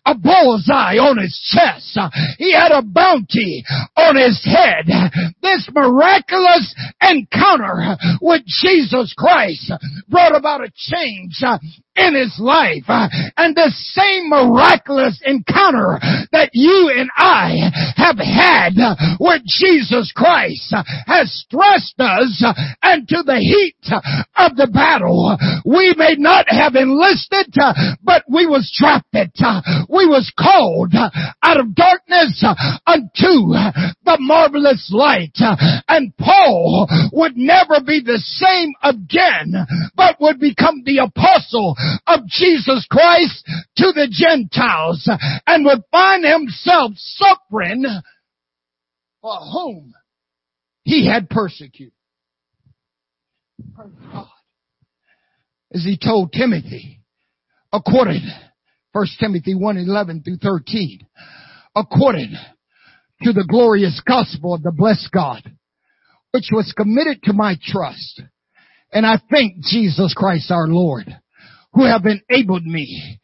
[0.06, 1.98] a bullseye on his chest.
[2.38, 3.64] He had a bounty
[3.95, 4.88] on his head.
[5.41, 9.72] This miraculous encounter with Jesus Christ
[10.10, 11.41] brought about a change
[11.98, 12.86] in his life.
[12.88, 16.00] Uh, and the same miraculous encounter
[16.32, 22.43] that you and I have had uh, with Jesus Christ uh, has thrust us
[22.84, 23.76] into the heat
[24.38, 25.36] of the battle.
[25.66, 27.54] We may not have enlisted,
[28.04, 29.32] but we was drafted.
[29.89, 32.43] We was called out of darkness
[32.86, 33.52] unto
[34.06, 35.38] the marvelous light.
[35.88, 41.76] And Paul would never be the same again, but would become the apostle
[42.06, 43.44] of Jesus Christ
[43.78, 45.10] to the Gentiles
[45.46, 47.86] and would find himself suffering
[49.22, 49.94] for whom
[50.84, 51.94] he had persecuted.
[53.76, 54.28] God.
[55.74, 57.02] As he told Timothy,
[57.74, 58.22] according,
[58.94, 61.00] 1 Timothy 1, 11 through 13,
[61.76, 62.34] according
[63.24, 65.44] to the glorious gospel of the blessed God,
[66.32, 68.22] which was committed to my trust.
[68.92, 71.08] And I thank Jesus Christ our Lord
[71.78, 73.19] who have enabled me.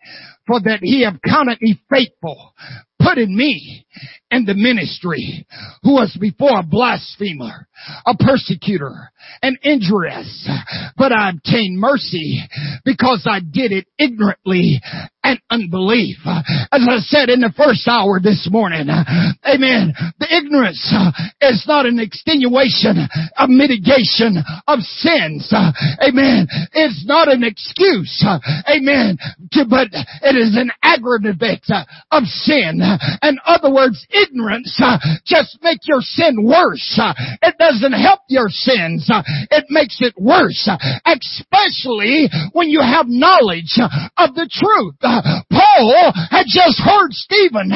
[0.45, 2.53] For that he have counted me faithful,
[3.01, 3.85] putting me
[4.33, 5.45] in the ministry
[5.83, 7.67] who was before a blasphemer,
[8.05, 9.11] a persecutor,
[9.41, 10.49] an injurious,
[10.97, 12.41] but I obtained mercy
[12.83, 14.81] because I did it ignorantly
[15.23, 16.17] and unbelief.
[16.25, 21.11] As I said in the first hour this morning, amen, the ignorance uh,
[21.41, 23.07] is not an extenuation,
[23.37, 25.47] a mitigation of sins.
[25.51, 25.71] Uh,
[26.01, 26.47] amen.
[26.73, 28.23] It's not an excuse.
[28.25, 29.17] Uh, amen.
[29.53, 31.69] To, but it is an aggravate
[32.11, 32.81] of sin.
[33.21, 36.99] In other words, ignorance uh, just makes your sin worse.
[36.99, 39.09] Uh, it doesn't help your sins.
[39.11, 39.21] Uh,
[39.51, 40.69] it makes it worse.
[41.05, 43.77] Especially when you have knowledge
[44.17, 44.95] of the truth.
[45.01, 47.71] Paul had just heard Stephen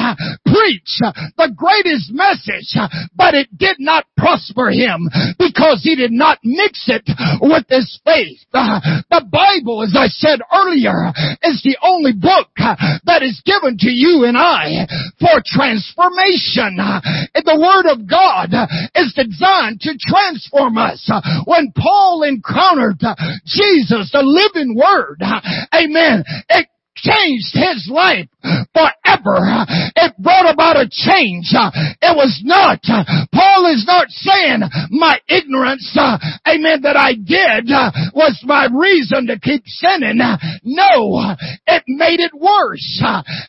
[0.45, 0.99] preach
[1.37, 2.75] the greatest message,
[3.15, 7.03] but it did not prosper him because he did not mix it
[7.41, 8.39] with his faith.
[8.51, 11.11] The Bible, as I said earlier,
[11.43, 14.87] is the only book that is given to you and I
[15.19, 16.36] for transformation.
[17.33, 18.53] The Word of God
[18.95, 21.09] is designed to transform us.
[21.45, 22.99] When Paul encountered
[23.45, 25.21] Jesus, the living Word,
[25.73, 26.67] amen, it
[26.97, 28.27] changed his life
[28.73, 29.65] forever.
[29.95, 31.53] It brought about a change.
[32.01, 32.81] It was not,
[33.33, 35.97] Paul is not saying my ignorance,
[36.45, 37.69] amen, that I did
[38.13, 40.19] was my reason to keep sinning.
[40.63, 41.35] No,
[41.67, 43.03] it made it worse.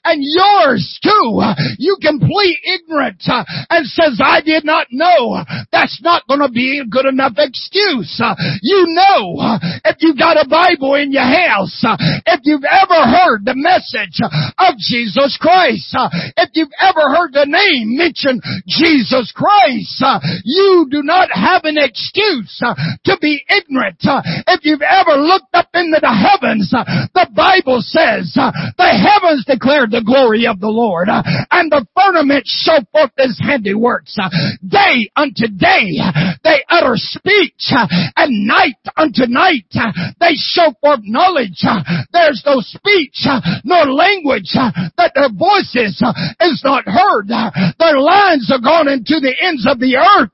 [0.04, 1.42] And yours too.
[1.78, 5.44] You complete ignorant and says, I did not know.
[5.72, 8.20] That's not going to be a good enough excuse.
[8.62, 11.84] You know, if you got a Bible in your house,
[12.26, 15.94] if you've ever heard the message of Jesus Christ.
[16.36, 20.02] If you've ever heard the name mention Jesus Christ,
[20.44, 24.00] you do not have an excuse to be ignorant.
[24.46, 30.02] If you've ever looked up into the heavens, the Bible says the heavens declare the
[30.04, 34.16] glory of the Lord and the firmament show forth his handiworks.
[34.66, 36.00] Day unto day
[36.44, 37.72] they utter speech
[38.16, 39.70] and night unto night
[40.20, 41.64] they show forth knowledge.
[42.12, 46.16] There's no speech Uh, nor language uh, that their voices uh,
[46.48, 47.28] is not heard.
[47.28, 50.32] Their lines are gone into the ends of the earth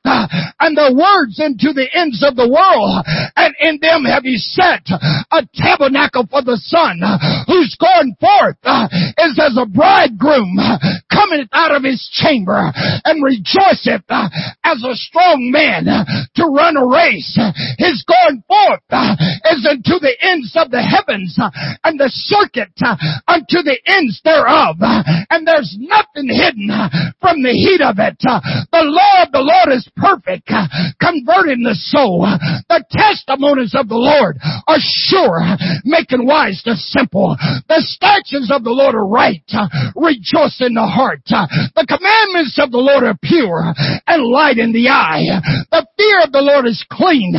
[0.62, 3.02] and their words into the ends of the world.
[3.34, 7.02] And in them have you set a tabernacle for the sun
[7.50, 8.62] who's going forth
[9.18, 10.54] is as a bridegroom
[11.10, 12.70] coming out of his chamber
[13.04, 14.06] and rejoiceth
[14.62, 15.90] as a strong man
[16.38, 17.34] to run a race.
[17.78, 18.86] His going forth
[19.50, 21.34] is into the ends of the heavens
[21.82, 22.96] and the circuit Uh,
[23.28, 24.76] unto the ends thereof.
[24.76, 28.20] Uh, and there's nothing hidden uh, from the heat of it.
[28.20, 30.52] The law of the Lord is perfect,
[31.00, 32.28] converting the soul.
[32.68, 34.36] The testimonies of the Lord
[34.68, 35.40] are sure,
[35.88, 37.32] making wise the simple.
[37.72, 39.40] The statutes of the Lord are right,
[39.96, 41.24] rejoice in the heart.
[41.24, 43.72] The commandments of the Lord are pure
[44.04, 45.40] and light in the eye.
[45.72, 47.32] The fear of the Lord is clean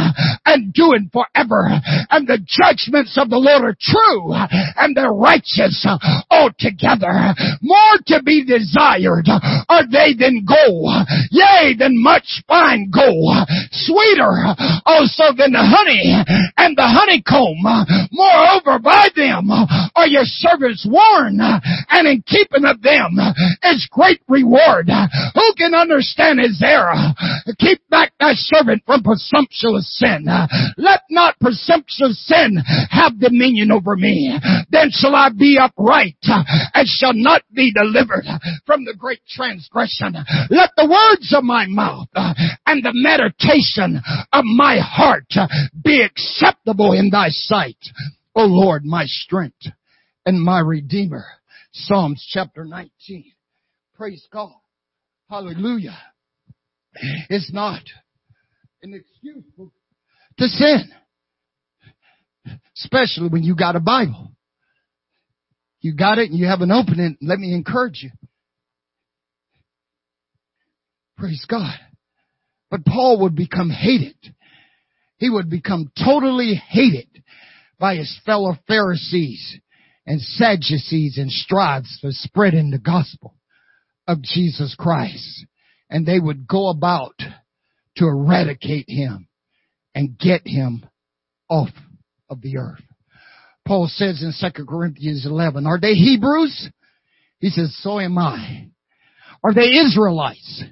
[0.45, 1.69] and doing forever.
[2.09, 5.97] And the judgments of the Lord are true and they're righteous uh,
[6.29, 7.33] altogether.
[7.61, 13.33] More to be desired uh, are they than gold, uh, yea, than much fine gold,
[13.71, 14.53] sweeter
[14.85, 16.13] also than the honey
[16.57, 17.65] and the honeycomb.
[18.13, 19.49] Moreover, by them
[19.95, 23.17] are your servants warned, and in keeping of them
[23.63, 24.87] is great reward.
[24.87, 26.93] Who can understand his error?
[27.57, 30.27] Keep back thy servant from presumptuous sin.
[30.77, 34.37] Let not presumptuous sin have dominion over me.
[34.69, 38.25] Then shall I be upright and shall not be delivered
[38.65, 40.13] from the great transgression.
[40.49, 44.01] Let the words of my mouth and the meditation
[44.31, 45.31] of my heart
[45.83, 47.77] be acceptable in thy sight.
[48.35, 49.65] O Lord, my strength
[50.25, 51.25] and my redeemer.
[51.71, 53.31] Psalms chapter 19.
[53.95, 54.53] Praise God.
[55.29, 55.97] Hallelujah.
[57.29, 57.81] It's not
[58.81, 59.43] an excuse
[60.37, 60.91] to sin.
[62.77, 64.34] Especially when you got a Bible.
[65.85, 67.15] You got it and you have an opening.
[67.21, 68.09] Let me encourage you.
[71.15, 71.75] Praise God.
[72.71, 74.17] But Paul would become hated.
[75.17, 77.07] He would become totally hated
[77.79, 79.59] by his fellow Pharisees
[80.07, 83.35] and Sadducees and strives for spreading the gospel
[84.07, 85.45] of Jesus Christ.
[85.87, 87.19] And they would go about
[87.97, 89.27] to eradicate him
[89.93, 90.83] and get him
[91.47, 91.69] off
[92.27, 92.81] of the earth.
[93.65, 96.69] Paul says in 2 Corinthians 11, are they Hebrews?
[97.39, 98.69] He says, so am I.
[99.43, 100.63] Are they Israelites?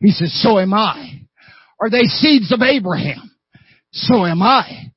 [0.00, 1.22] He says, so am I.
[1.80, 3.30] Are they seeds of Abraham?
[3.92, 4.92] So am I.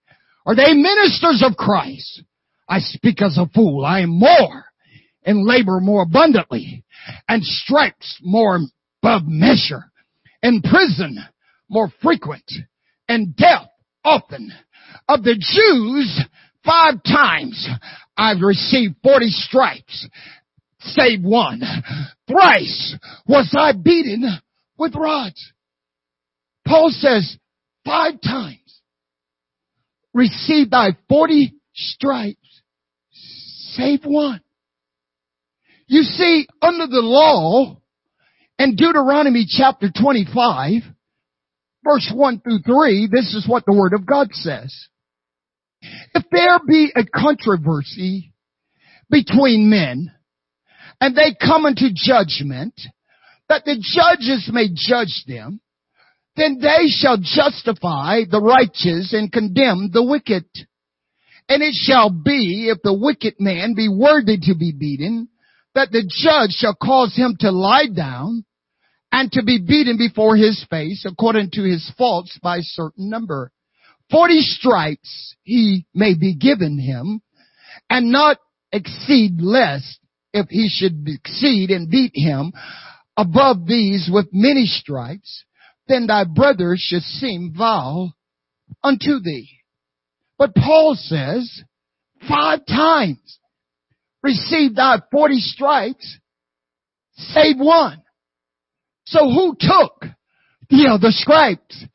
[0.46, 2.24] Are they ministers of Christ?
[2.68, 3.86] I speak as a fool.
[3.86, 4.66] I am more
[5.24, 6.84] and labor more abundantly
[7.28, 8.60] and stripes more
[9.02, 9.92] above measure
[10.42, 11.18] and prison
[11.70, 12.50] more frequent
[13.08, 13.68] and death
[14.04, 14.52] often.
[15.10, 16.22] Of the Jews,
[16.68, 17.68] five times
[18.18, 20.08] I've received 40 stripes,
[20.80, 21.62] save one.
[22.28, 22.96] Thrice
[23.26, 24.26] was I beaten
[24.78, 25.54] with rods.
[26.68, 27.38] Paul says,
[27.86, 28.60] five times
[30.14, 32.62] receive thy 40 stripes,
[33.12, 34.42] save one.
[35.88, 37.78] You see, under the law,
[38.60, 40.82] in Deuteronomy chapter 25,
[41.84, 44.76] verse 1 through 3, this is what the Word of God says.
[45.82, 48.34] If there be a controversy
[49.10, 50.12] between men,
[51.00, 52.74] and they come into judgment,
[53.50, 55.62] that the judges may judge them,
[56.36, 60.46] then they shall justify the righteous and condemn the wicked.
[61.50, 65.30] And it shall be, if the wicked man be worthy to be beaten,
[65.76, 68.44] that the judge shall cause him to lie down
[69.12, 73.52] and to be beaten before his face according to his faults by a certain number.
[74.10, 77.22] Forty stripes he may be given him
[77.90, 78.38] and not
[78.72, 80.00] exceed less
[80.34, 82.54] if he should exceed and beat him
[83.18, 85.44] above these with many stripes
[85.88, 88.14] then thy brother should seem vile
[88.84, 89.50] unto thee.
[90.38, 91.64] But Paul says,
[92.28, 93.40] five times,
[94.22, 96.18] receive thy forty stripes,
[97.16, 98.02] save one.
[99.06, 100.06] So who took
[100.70, 101.86] the other stripes?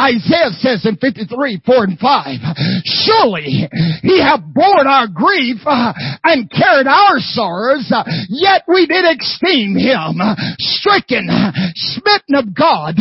[0.00, 2.38] Isaiah says in 53, 4 and 5,
[2.84, 3.68] Surely
[4.02, 5.92] he hath borne our grief uh,
[6.24, 10.18] and carried our sorrows, uh, yet we did esteem him
[10.58, 11.28] stricken,
[11.74, 12.96] smitten of God,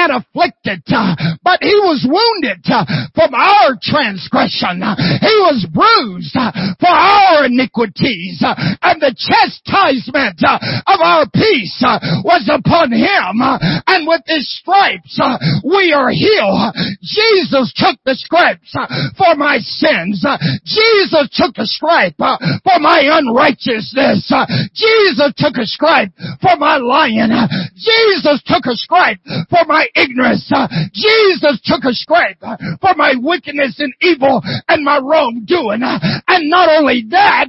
[0.00, 0.80] and afflicted.
[0.88, 1.12] Uh,
[1.44, 4.80] but he was wounded uh, from our transgression.
[5.20, 11.84] He was bruised uh, for our iniquities, and the chastisement of our peace
[12.24, 13.44] was upon him,
[13.86, 15.20] and with his stripes
[15.64, 16.72] we are healed.
[17.04, 18.72] Jesus took the stripes
[19.16, 20.24] for my sins.
[20.64, 24.32] Jesus took the stripe for my unrighteousness.
[24.72, 27.30] Jesus took a stripe for my lying.
[27.76, 30.50] Jesus took a stripe for my ignorance.
[30.52, 35.82] Uh, Jesus took a scrape uh, for my wickedness and evil and my wrongdoing.
[35.82, 37.48] Uh, and not only that,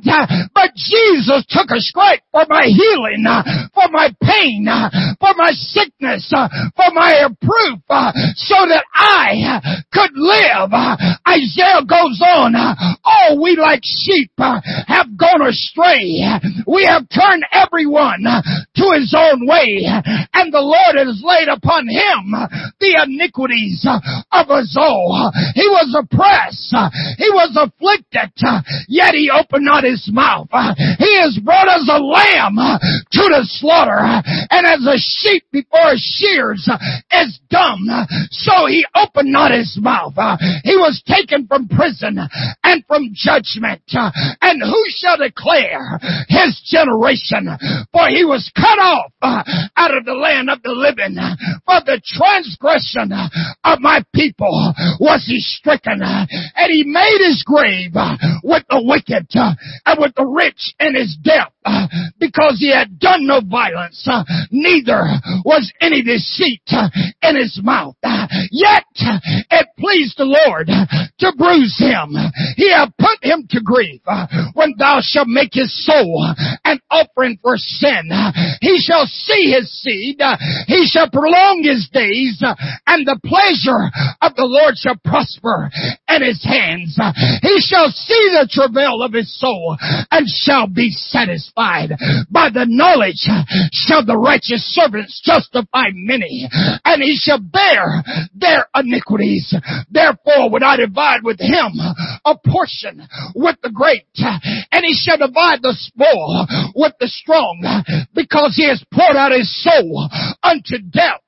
[0.53, 3.25] but Jesus took a scrape for my healing,
[3.73, 4.67] for my pain,
[5.19, 7.79] for my sickness, for my proof,
[8.35, 9.59] so that I
[9.91, 10.71] could live.
[11.27, 12.55] Isaiah goes on,
[13.03, 16.23] all we like sheep have gone astray.
[16.67, 19.83] We have turned everyone to his own way,
[20.33, 22.30] and the Lord has laid upon him
[22.79, 25.31] the iniquities of us all.
[25.55, 26.75] He was oppressed,
[27.17, 28.31] he was afflicted,
[28.87, 30.49] yet he opened not his mouth.
[30.97, 36.69] He is brought as a lamb to the slaughter, and as a sheep before shears
[37.11, 37.87] is dumb,
[38.31, 40.15] so he opened not his mouth.
[40.63, 42.19] He was taken from prison
[42.63, 43.83] and from judgment,
[44.41, 47.49] and who shall declare his generation?
[47.91, 51.15] For he was cut off out of the land of the living.
[51.65, 53.29] For the transgression uh,
[53.63, 58.81] of my people was he stricken, uh, and he made his grave uh, with the
[58.83, 59.27] wicked
[59.85, 61.51] and with the rich in his death,
[62.19, 64.07] because he had done no violence,
[64.51, 65.03] neither
[65.45, 66.61] was any deceit
[67.21, 67.95] in his mouth.
[68.51, 68.85] Yet
[69.49, 72.15] it pleased the Lord to bruise him.
[72.57, 74.01] He hath put him to grief.
[74.53, 76.33] When thou shalt make his soul
[76.65, 78.09] an offering for sin,
[78.61, 80.21] he shall see his seed,
[80.67, 82.10] he shall prolong his days,
[82.87, 83.89] and the pleasure
[84.21, 85.69] of the Lord shall prosper
[86.09, 86.99] in his hands.
[87.41, 89.77] He shall see the travail of his soul
[90.11, 91.95] and shall be satisfied.
[92.29, 93.27] By the knowledge
[93.71, 96.47] shall the righteous servants justify many,
[96.85, 98.03] and he shall bear
[98.33, 99.53] their iniquities.
[99.89, 101.73] Therefore would I divide with him
[102.25, 107.83] a portion with the great, and he shall divide the spoil with the strong,
[108.13, 110.09] because he has poured out his soul
[110.43, 111.21] unto death,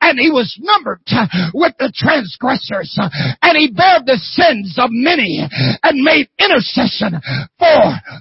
[0.00, 3.08] and he was numbered uh, with the transgressors, uh,
[3.42, 5.42] and he bare the sins of many,
[5.82, 7.20] and made intercession
[7.58, 7.80] for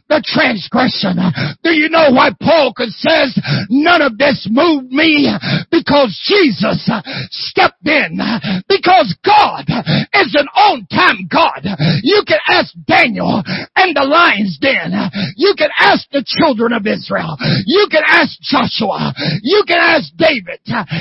[0.10, 1.18] the transgression.
[1.64, 3.38] Do you know why Paul says
[3.70, 5.32] none of this moved me?
[5.72, 8.20] Because Jesus uh, stepped in.
[8.68, 11.66] Because God is an on-time God.
[12.04, 13.44] You can ask Daniel
[13.76, 14.94] and the lion's den.
[15.36, 17.38] You can ask the children of Israel.
[17.66, 19.14] You can ask Joshua.
[19.42, 20.60] You can ask David.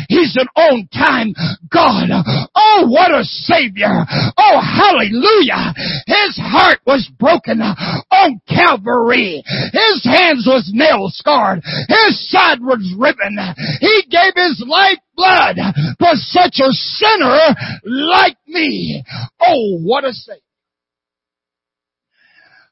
[0.09, 0.49] He's an
[0.93, 1.35] on-time
[1.73, 2.09] God.
[2.55, 4.05] Oh, what a savior.
[4.37, 5.75] Oh, hallelujah.
[6.07, 9.43] His heart was broken on Calvary.
[9.45, 11.63] His hands was nail scarred.
[11.65, 13.37] His side was riven.
[13.81, 15.57] He gave his life blood
[15.99, 17.55] for such a sinner
[17.85, 19.03] like me.
[19.41, 20.41] Oh, what a savior.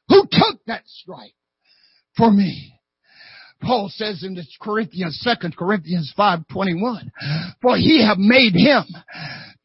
[0.09, 1.31] Who took that stripe
[2.17, 2.72] for me?
[3.63, 7.11] Paul says in the Corinthians, 2 Corinthians 5.21,
[7.61, 8.83] for he have made him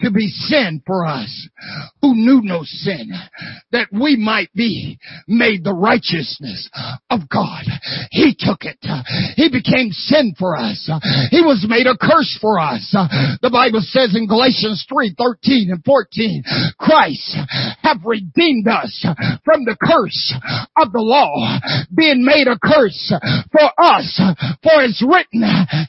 [0.01, 1.49] to be sin for us
[2.01, 3.11] who knew no sin,
[3.73, 6.71] that we might be made the righteousness
[7.11, 7.65] of God.
[8.11, 8.79] He took it.
[9.37, 10.89] He became sin for us.
[11.31, 12.89] He was made a curse for us.
[13.43, 16.43] The Bible says in Galatians 3, 13 and 14,
[16.79, 17.37] Christ
[17.83, 19.05] have redeemed us
[19.45, 20.35] from the curse
[20.77, 21.59] of the law,
[21.95, 23.13] being made a curse
[23.51, 24.21] for us.
[24.63, 25.43] For it's written,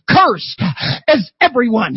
[0.09, 0.61] cursed
[1.07, 1.93] is everyone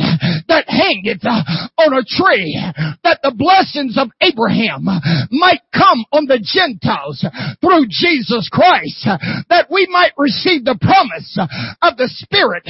[0.49, 2.59] that hangeth on a tree
[3.05, 4.85] that the blessings of Abraham
[5.31, 7.25] might come on the Gentiles
[7.61, 9.07] through Jesus Christ,
[9.49, 11.39] that we might receive the promise
[11.83, 12.65] of the Spirit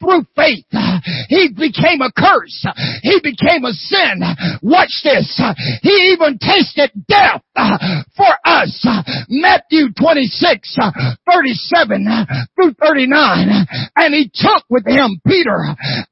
[0.00, 0.66] through faith.
[1.28, 2.66] He became a curse.
[3.02, 4.22] He became a sin.
[4.62, 5.40] Watch this.
[5.82, 7.42] He even tasted death
[8.16, 8.86] for us.
[9.28, 10.76] Matthew 26,
[11.30, 12.06] 37
[12.54, 13.66] through 39.
[13.96, 15.58] And he took with him Peter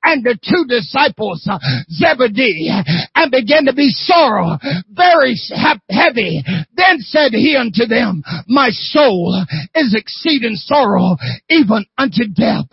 [0.02, 1.48] and the two disciples,
[1.90, 4.58] Zebedee, and began to be sorrow,
[4.90, 5.36] very
[5.88, 6.42] heavy.
[6.76, 9.44] Then said he unto them, my soul
[9.74, 11.16] is exceeding sorrow,
[11.48, 12.66] even unto death.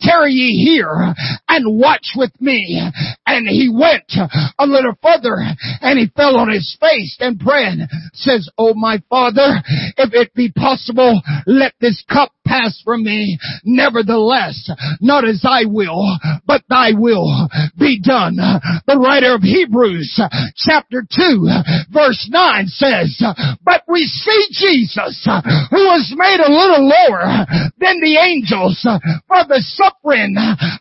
[0.00, 1.14] Tarry ye here
[1.56, 2.80] and watch with me.
[3.26, 4.12] And he went
[4.58, 5.36] a little further
[5.80, 7.78] and he fell on his face and prayed,
[8.12, 9.62] says, Oh my father,
[9.96, 13.38] if it be possible, let this cup pass from me.
[13.64, 17.48] Nevertheless, not as I will, but thy will
[17.78, 18.36] be done.
[18.36, 20.20] The writer of Hebrews
[20.56, 21.48] chapter 2
[21.92, 23.22] verse 9 says,
[23.64, 25.26] but we see Jesus
[25.70, 27.46] who was made a little lower
[27.78, 30.36] than the angels for the suffering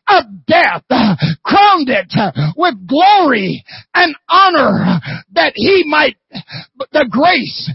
[0.08, 0.65] of death,
[1.44, 2.14] crowned it
[2.56, 3.64] with glory
[3.94, 5.00] and honor
[5.34, 6.18] that he might,
[6.92, 7.72] the grace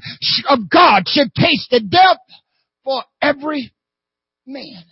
[0.48, 2.18] of God should taste the death
[2.84, 3.72] for every
[4.46, 4.84] man.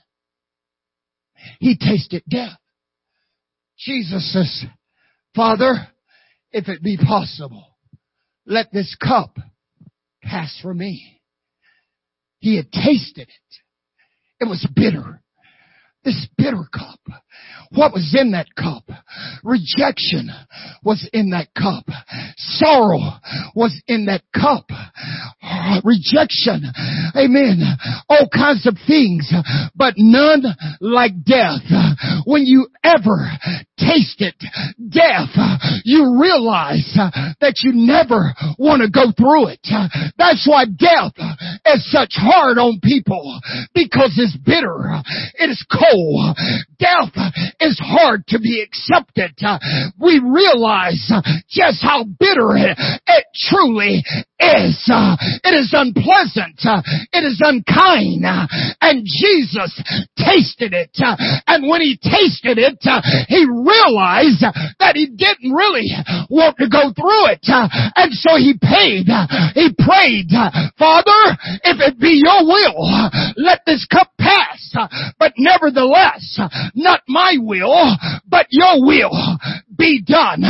[1.61, 2.59] He tasted death.
[3.79, 4.65] Jesus says,
[5.35, 5.75] Father,
[6.51, 7.77] if it be possible,
[8.47, 9.37] let this cup
[10.23, 11.21] pass from me.
[12.41, 13.59] He had tasted it.
[14.41, 15.23] It was bitter.
[16.05, 17.01] This bitter cup.
[17.71, 18.85] What was in that cup?
[19.45, 20.31] Rejection
[20.83, 21.85] was in that cup.
[22.37, 22.99] Sorrow
[23.55, 24.71] was in that cup.
[25.85, 26.65] Rejection.
[27.15, 27.61] Amen.
[28.09, 29.31] All kinds of things,
[29.75, 30.45] but none
[30.81, 31.63] like death.
[32.25, 33.29] When you ever
[33.79, 34.35] tasted
[34.89, 35.31] death,
[35.85, 36.97] you realize
[37.41, 39.67] that you never want to go through it.
[40.17, 41.13] That's why death
[41.67, 43.41] is such hard on people
[43.75, 45.01] because it's bitter.
[45.35, 46.37] It is cold.
[46.79, 47.13] Death
[47.61, 49.33] is hard to be accepted.
[49.43, 49.59] Uh,
[50.01, 54.03] we realize uh, just how bitter it truly
[54.39, 54.77] is.
[54.87, 56.61] Uh, it is unpleasant.
[57.13, 58.25] It is unkind.
[58.81, 59.75] And Jesus
[60.17, 60.95] tasted it.
[61.47, 62.79] And when he tasted it,
[63.29, 64.43] he realized
[64.79, 65.91] that he didn't really
[66.31, 67.45] want to go through it.
[67.49, 69.11] And so he paid.
[69.55, 70.31] He prayed,
[70.79, 71.21] Father,
[71.65, 74.08] if it be your will, let this cup
[75.39, 76.39] nevertheless,
[76.75, 79.39] not my will, but your will
[79.77, 80.43] be done.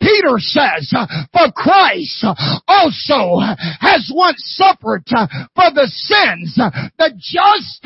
[0.00, 0.92] Peter says,
[1.32, 2.24] for Christ
[2.66, 3.38] also
[3.80, 6.54] has once suffered for the sins,
[6.98, 7.82] the just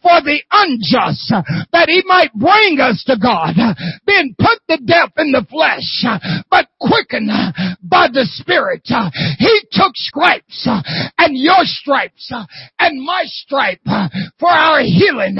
[0.00, 1.32] for the unjust,
[1.72, 3.56] that he might bring us to God,
[4.06, 6.04] being put to death in the flesh,
[6.50, 7.52] but quickened uh,
[7.82, 8.82] by the Spirit.
[8.90, 10.82] Uh, he took stripes uh,
[11.18, 12.32] and your stripes
[12.78, 13.80] and my stripe
[14.38, 15.36] for our healing,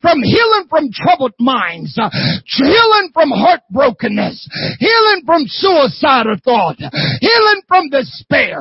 [0.00, 1.98] from healing from troubled minds,
[2.46, 4.46] healing from heartbrokenness,
[4.78, 6.76] healing from suicidal thought,
[7.20, 8.60] healing from despair,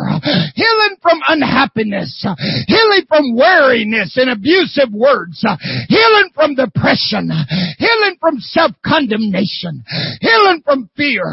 [0.55, 2.25] healing from unhappiness,
[2.67, 5.45] healing from weariness and abusive words,
[5.87, 7.29] healing from depression,
[7.77, 9.83] healing from self-condemnation,
[10.21, 11.23] healing from fear,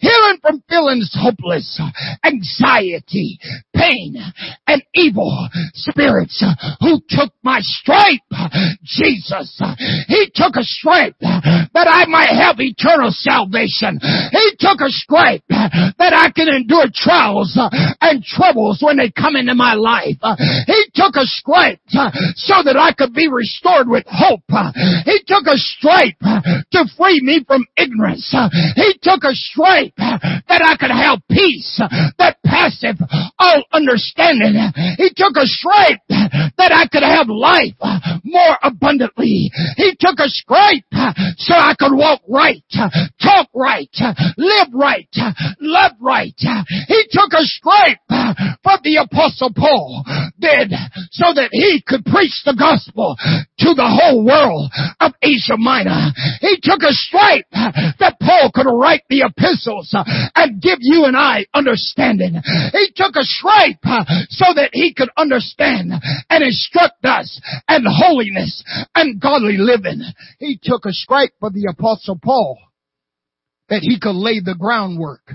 [0.00, 1.80] healing from feelings hopeless,
[2.24, 3.38] anxiety,
[3.74, 4.16] pain,
[4.66, 6.44] and evil spirits
[6.80, 8.20] who took my stripe,
[8.84, 9.60] Jesus.
[10.08, 13.98] He took a stripe that I might have eternal salvation.
[14.32, 17.58] He took a stripe that I can endure trials
[18.00, 20.18] and troubles when they come into my life.
[20.66, 24.44] He took a stripe so that I could be restored with hope.
[25.04, 28.34] He took a stripe to free me from ignorance.
[28.76, 29.94] He took a stripe
[30.48, 31.80] that I could have peace
[32.18, 33.00] that passeth
[33.38, 34.54] all understanding.
[34.96, 37.76] He took a stripe that I could have life
[38.24, 39.50] more abundantly.
[39.76, 40.84] He took a stripe
[41.38, 42.64] so I could walk right,
[43.22, 43.90] talk right,
[44.36, 45.08] live right,
[45.60, 46.34] love right.
[46.88, 50.04] He took a stripe from the apostle Paul
[50.38, 50.72] did
[51.10, 53.16] so that he could preach the gospel
[53.58, 56.12] to the whole world of Asia Minor.
[56.40, 59.94] He took a stripe that Paul could write the epistles
[60.34, 62.40] and give you and I understanding.
[62.72, 65.92] He took a stripe uh, so that he could understand
[66.30, 68.62] and instruct us and holiness
[68.94, 70.02] and godly living.
[70.38, 72.58] He took a stripe for the apostle Paul
[73.68, 75.32] that he could lay the groundwork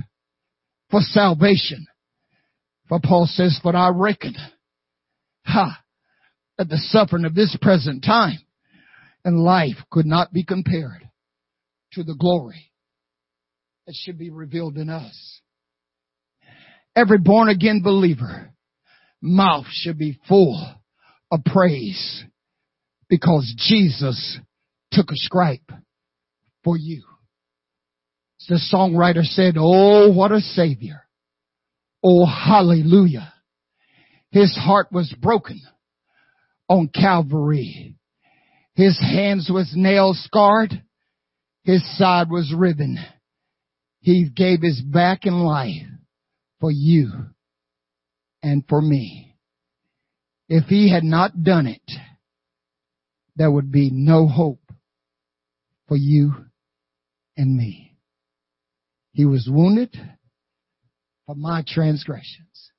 [0.90, 1.88] for salvation.
[2.90, 4.36] For Paul says, but I reckon,
[5.46, 5.82] ha,
[6.58, 8.40] that the suffering of this present time
[9.24, 11.08] and life could not be compared
[11.94, 12.73] to the glory
[13.86, 15.42] that should be revealed in us.
[16.96, 18.52] Every born again believer
[19.22, 20.62] mouth should be full
[21.32, 22.24] of praise
[23.10, 24.40] because Jesus
[24.92, 25.72] took a stripe
[26.64, 27.04] for you.
[28.50, 31.02] The songwriter said, Oh, what a savior.
[32.04, 33.34] Oh, hallelujah.
[34.32, 35.62] His heart was broken
[36.68, 37.96] on Calvary.
[38.76, 40.84] His hands was nail scarred.
[41.64, 42.98] His side was riven.
[44.04, 45.88] He gave his back in life
[46.60, 47.10] for you
[48.44, 49.38] and for me.
[50.50, 51.92] If he had not done it,
[53.38, 54.60] there would be no hope
[55.88, 56.34] for you
[57.38, 57.96] and me.
[59.14, 59.96] He was wounded
[61.26, 62.72] for my transgressions.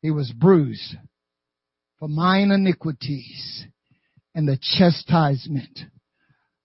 [0.00, 0.96] He was bruised
[1.98, 3.66] for mine iniquities
[4.34, 5.78] and the chastisement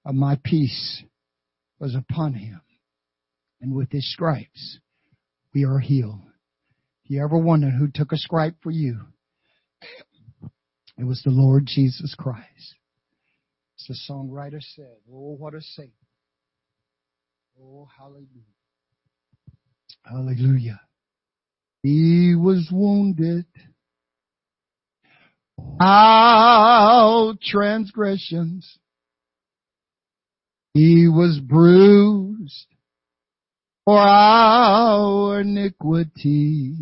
[0.05, 1.03] of my peace
[1.80, 2.61] was upon him.
[3.61, 4.79] And with his stripes,
[5.53, 6.21] we are healed.
[7.03, 8.99] If you ever wondered who took a stripe for you,
[10.97, 12.75] it was the Lord Jesus Christ.
[13.79, 15.91] As the songwriter said, Oh, what a Savior.
[17.61, 18.27] Oh, hallelujah.
[20.03, 20.81] Hallelujah.
[21.83, 23.45] He was wounded.
[25.79, 28.77] Our transgressions.
[30.73, 32.67] He was bruised
[33.88, 36.75] for our iniquities.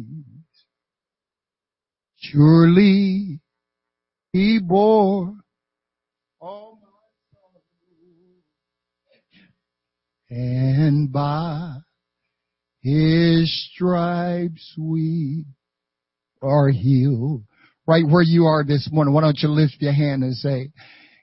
[2.17, 3.41] Surely
[4.33, 5.35] he bore
[6.41, 6.87] all my
[7.31, 8.41] sorrows,
[10.31, 11.75] and by
[12.81, 15.45] his stripes we
[16.41, 17.43] are healed.
[17.85, 20.71] Right where you are this morning, why don't you lift your hand and say,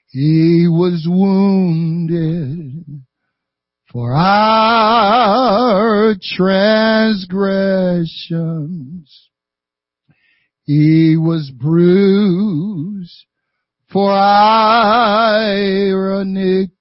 [0.07, 3.03] He was wounded
[3.93, 9.29] for our transgressions.
[10.63, 13.25] He was bruised
[13.91, 16.71] for our iniquities.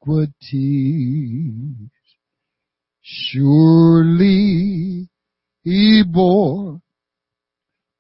[3.03, 5.11] Surely
[5.63, 6.81] he bore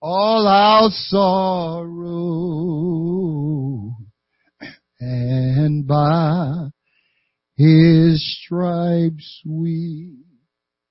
[0.00, 1.92] all our sorrow
[4.98, 6.70] and by
[7.56, 10.16] his stripes we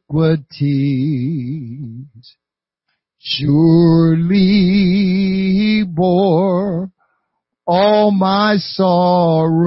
[3.19, 6.92] Surely he bore
[7.65, 9.63] all my sorrows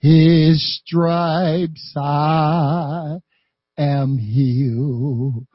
[0.00, 3.18] his stripes I
[3.76, 5.46] am healed.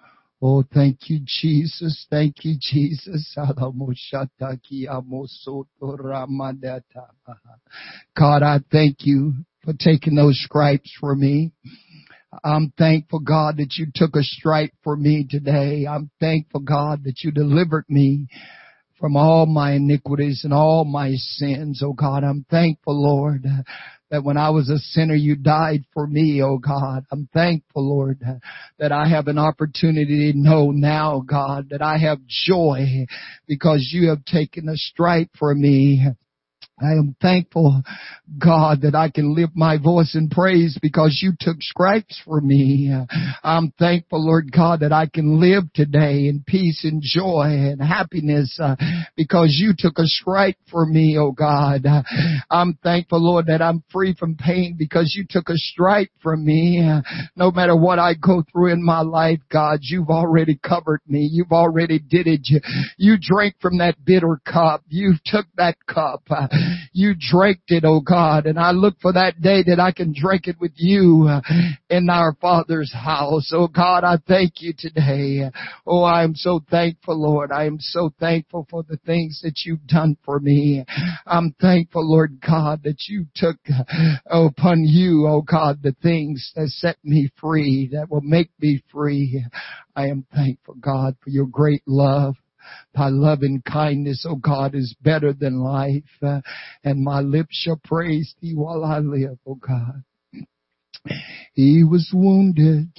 [0.45, 2.05] Oh, thank you, Jesus.
[2.09, 3.33] Thank you, Jesus.
[3.37, 3.55] God,
[8.43, 9.33] I thank you
[9.63, 11.53] for taking those stripes for me.
[12.43, 15.87] I'm thankful, God, that you took a stripe for me today.
[15.87, 18.27] I'm thankful, God, that you delivered me
[19.03, 21.81] from all my iniquities and all my sins.
[21.83, 23.45] Oh God, I'm thankful, Lord,
[24.09, 27.03] that when I was a sinner, you died for me, oh God.
[27.11, 28.21] I'm thankful, Lord,
[28.79, 33.05] that I have an opportunity to know now, God, that I have joy
[33.45, 36.05] because you have taken a stripe for me.
[36.84, 37.81] I am thankful,
[38.38, 42.93] God, that I can lift my voice in praise because you took stripes for me.
[43.43, 48.57] I'm thankful, Lord God, that I can live today in peace and joy and happiness
[48.61, 48.75] uh,
[49.15, 51.86] because you took a stripe for me, oh God.
[52.49, 56.84] I'm thankful, Lord, that I'm free from pain because you took a stripe from me.
[57.36, 61.29] No matter what I go through in my life, God, you've already covered me.
[61.31, 62.41] You've already did it.
[62.45, 62.59] You,
[62.97, 64.84] you drank from that bitter cup.
[64.88, 66.23] You took that cup.
[66.93, 70.47] You drank it, oh God, and I look for that day that I can drink
[70.47, 71.41] it with you uh,
[71.89, 73.51] in our Father's house.
[73.53, 75.49] Oh God, I thank you today.
[75.86, 77.51] Oh, I am so thankful, Lord.
[77.51, 80.86] I am so thankful for the things that you've done for me.
[81.26, 83.57] I'm thankful, Lord God, that you took
[84.30, 88.84] oh, upon you, oh God, the things that set me free, that will make me
[88.91, 89.43] free.
[89.95, 92.36] I am thankful, God, for your great love.
[92.93, 96.41] Thy loving kindness, O God, is better than life, uh,
[96.84, 100.03] and my lips shall praise thee while I live, O God.
[101.53, 102.91] He was wounded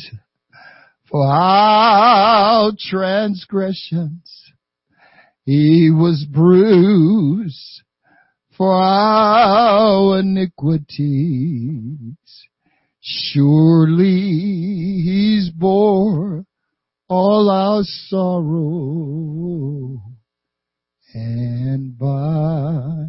[1.11, 4.53] for our transgressions.
[5.45, 7.83] He was bruised
[8.57, 12.17] for our iniquities.
[13.01, 14.21] Surely
[15.03, 16.47] he's bore
[17.09, 20.01] all our sorrow,
[21.13, 23.07] and by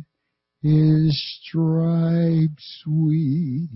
[0.61, 3.69] his stripes we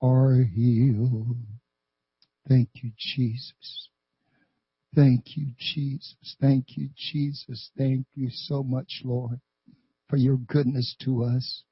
[0.00, 1.36] are healed.
[2.48, 3.88] Thank you, Jesus.
[4.94, 6.36] Thank you, Jesus.
[6.40, 7.70] Thank you, Jesus.
[7.76, 9.40] Thank you so much, Lord,
[10.08, 11.64] for your goodness to us.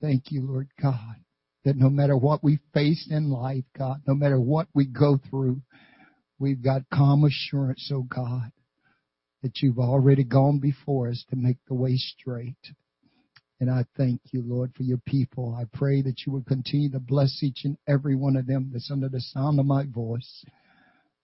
[0.00, 1.16] Thank you, Lord God,
[1.64, 5.62] that no matter what we face in life, God, no matter what we go through,
[6.38, 8.52] We've got calm assurance, oh God,
[9.42, 12.56] that you've already gone before us to make the way straight.
[13.60, 15.56] And I thank you, Lord, for your people.
[15.58, 18.90] I pray that you would continue to bless each and every one of them that's
[18.90, 20.44] under the sound of my voice,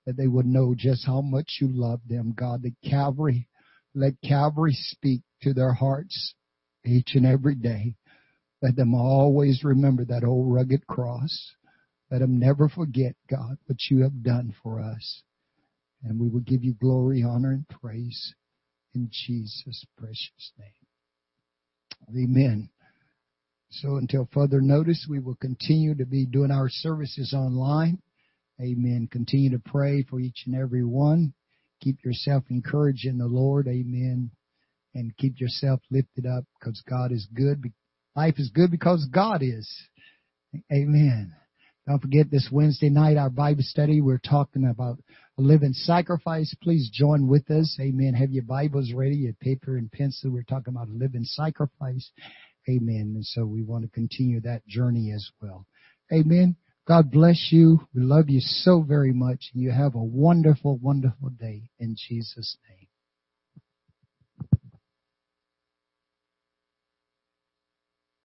[0.04, 2.62] that they would know just how much you love them, God.
[2.62, 3.46] That Calvary,
[3.94, 6.34] let Calvary speak to their hearts
[6.84, 7.94] each and every day.
[8.62, 11.52] Let them always remember that old rugged cross.
[12.10, 15.22] Let them never forget, God, what you have done for us.
[16.02, 18.34] And we will give you glory, honor, and praise
[18.94, 20.68] in Jesus' precious name.
[22.24, 22.68] Amen.
[23.70, 28.00] So until further notice, we will continue to be doing our services online.
[28.60, 29.08] Amen.
[29.10, 31.34] Continue to pray for each and every one.
[31.80, 33.66] Keep yourself encouraged in the Lord.
[33.66, 34.30] Amen.
[34.94, 37.64] And keep yourself lifted up because God is good.
[38.14, 39.68] Life is good because God is.
[40.72, 41.34] Amen.
[41.86, 44.98] Don't forget this Wednesday night, our Bible study, we're talking about
[45.38, 46.54] a living sacrifice.
[46.62, 47.76] Please join with us.
[47.78, 48.14] Amen.
[48.14, 50.30] Have your Bibles ready, your paper and pencil.
[50.30, 52.10] We're talking about a living sacrifice.
[52.68, 53.12] Amen.
[53.14, 55.66] And so we want to continue that journey as well.
[56.10, 56.56] Amen.
[56.88, 57.86] God bless you.
[57.94, 59.50] We love you so very much.
[59.52, 62.83] And you have a wonderful, wonderful day in Jesus' name.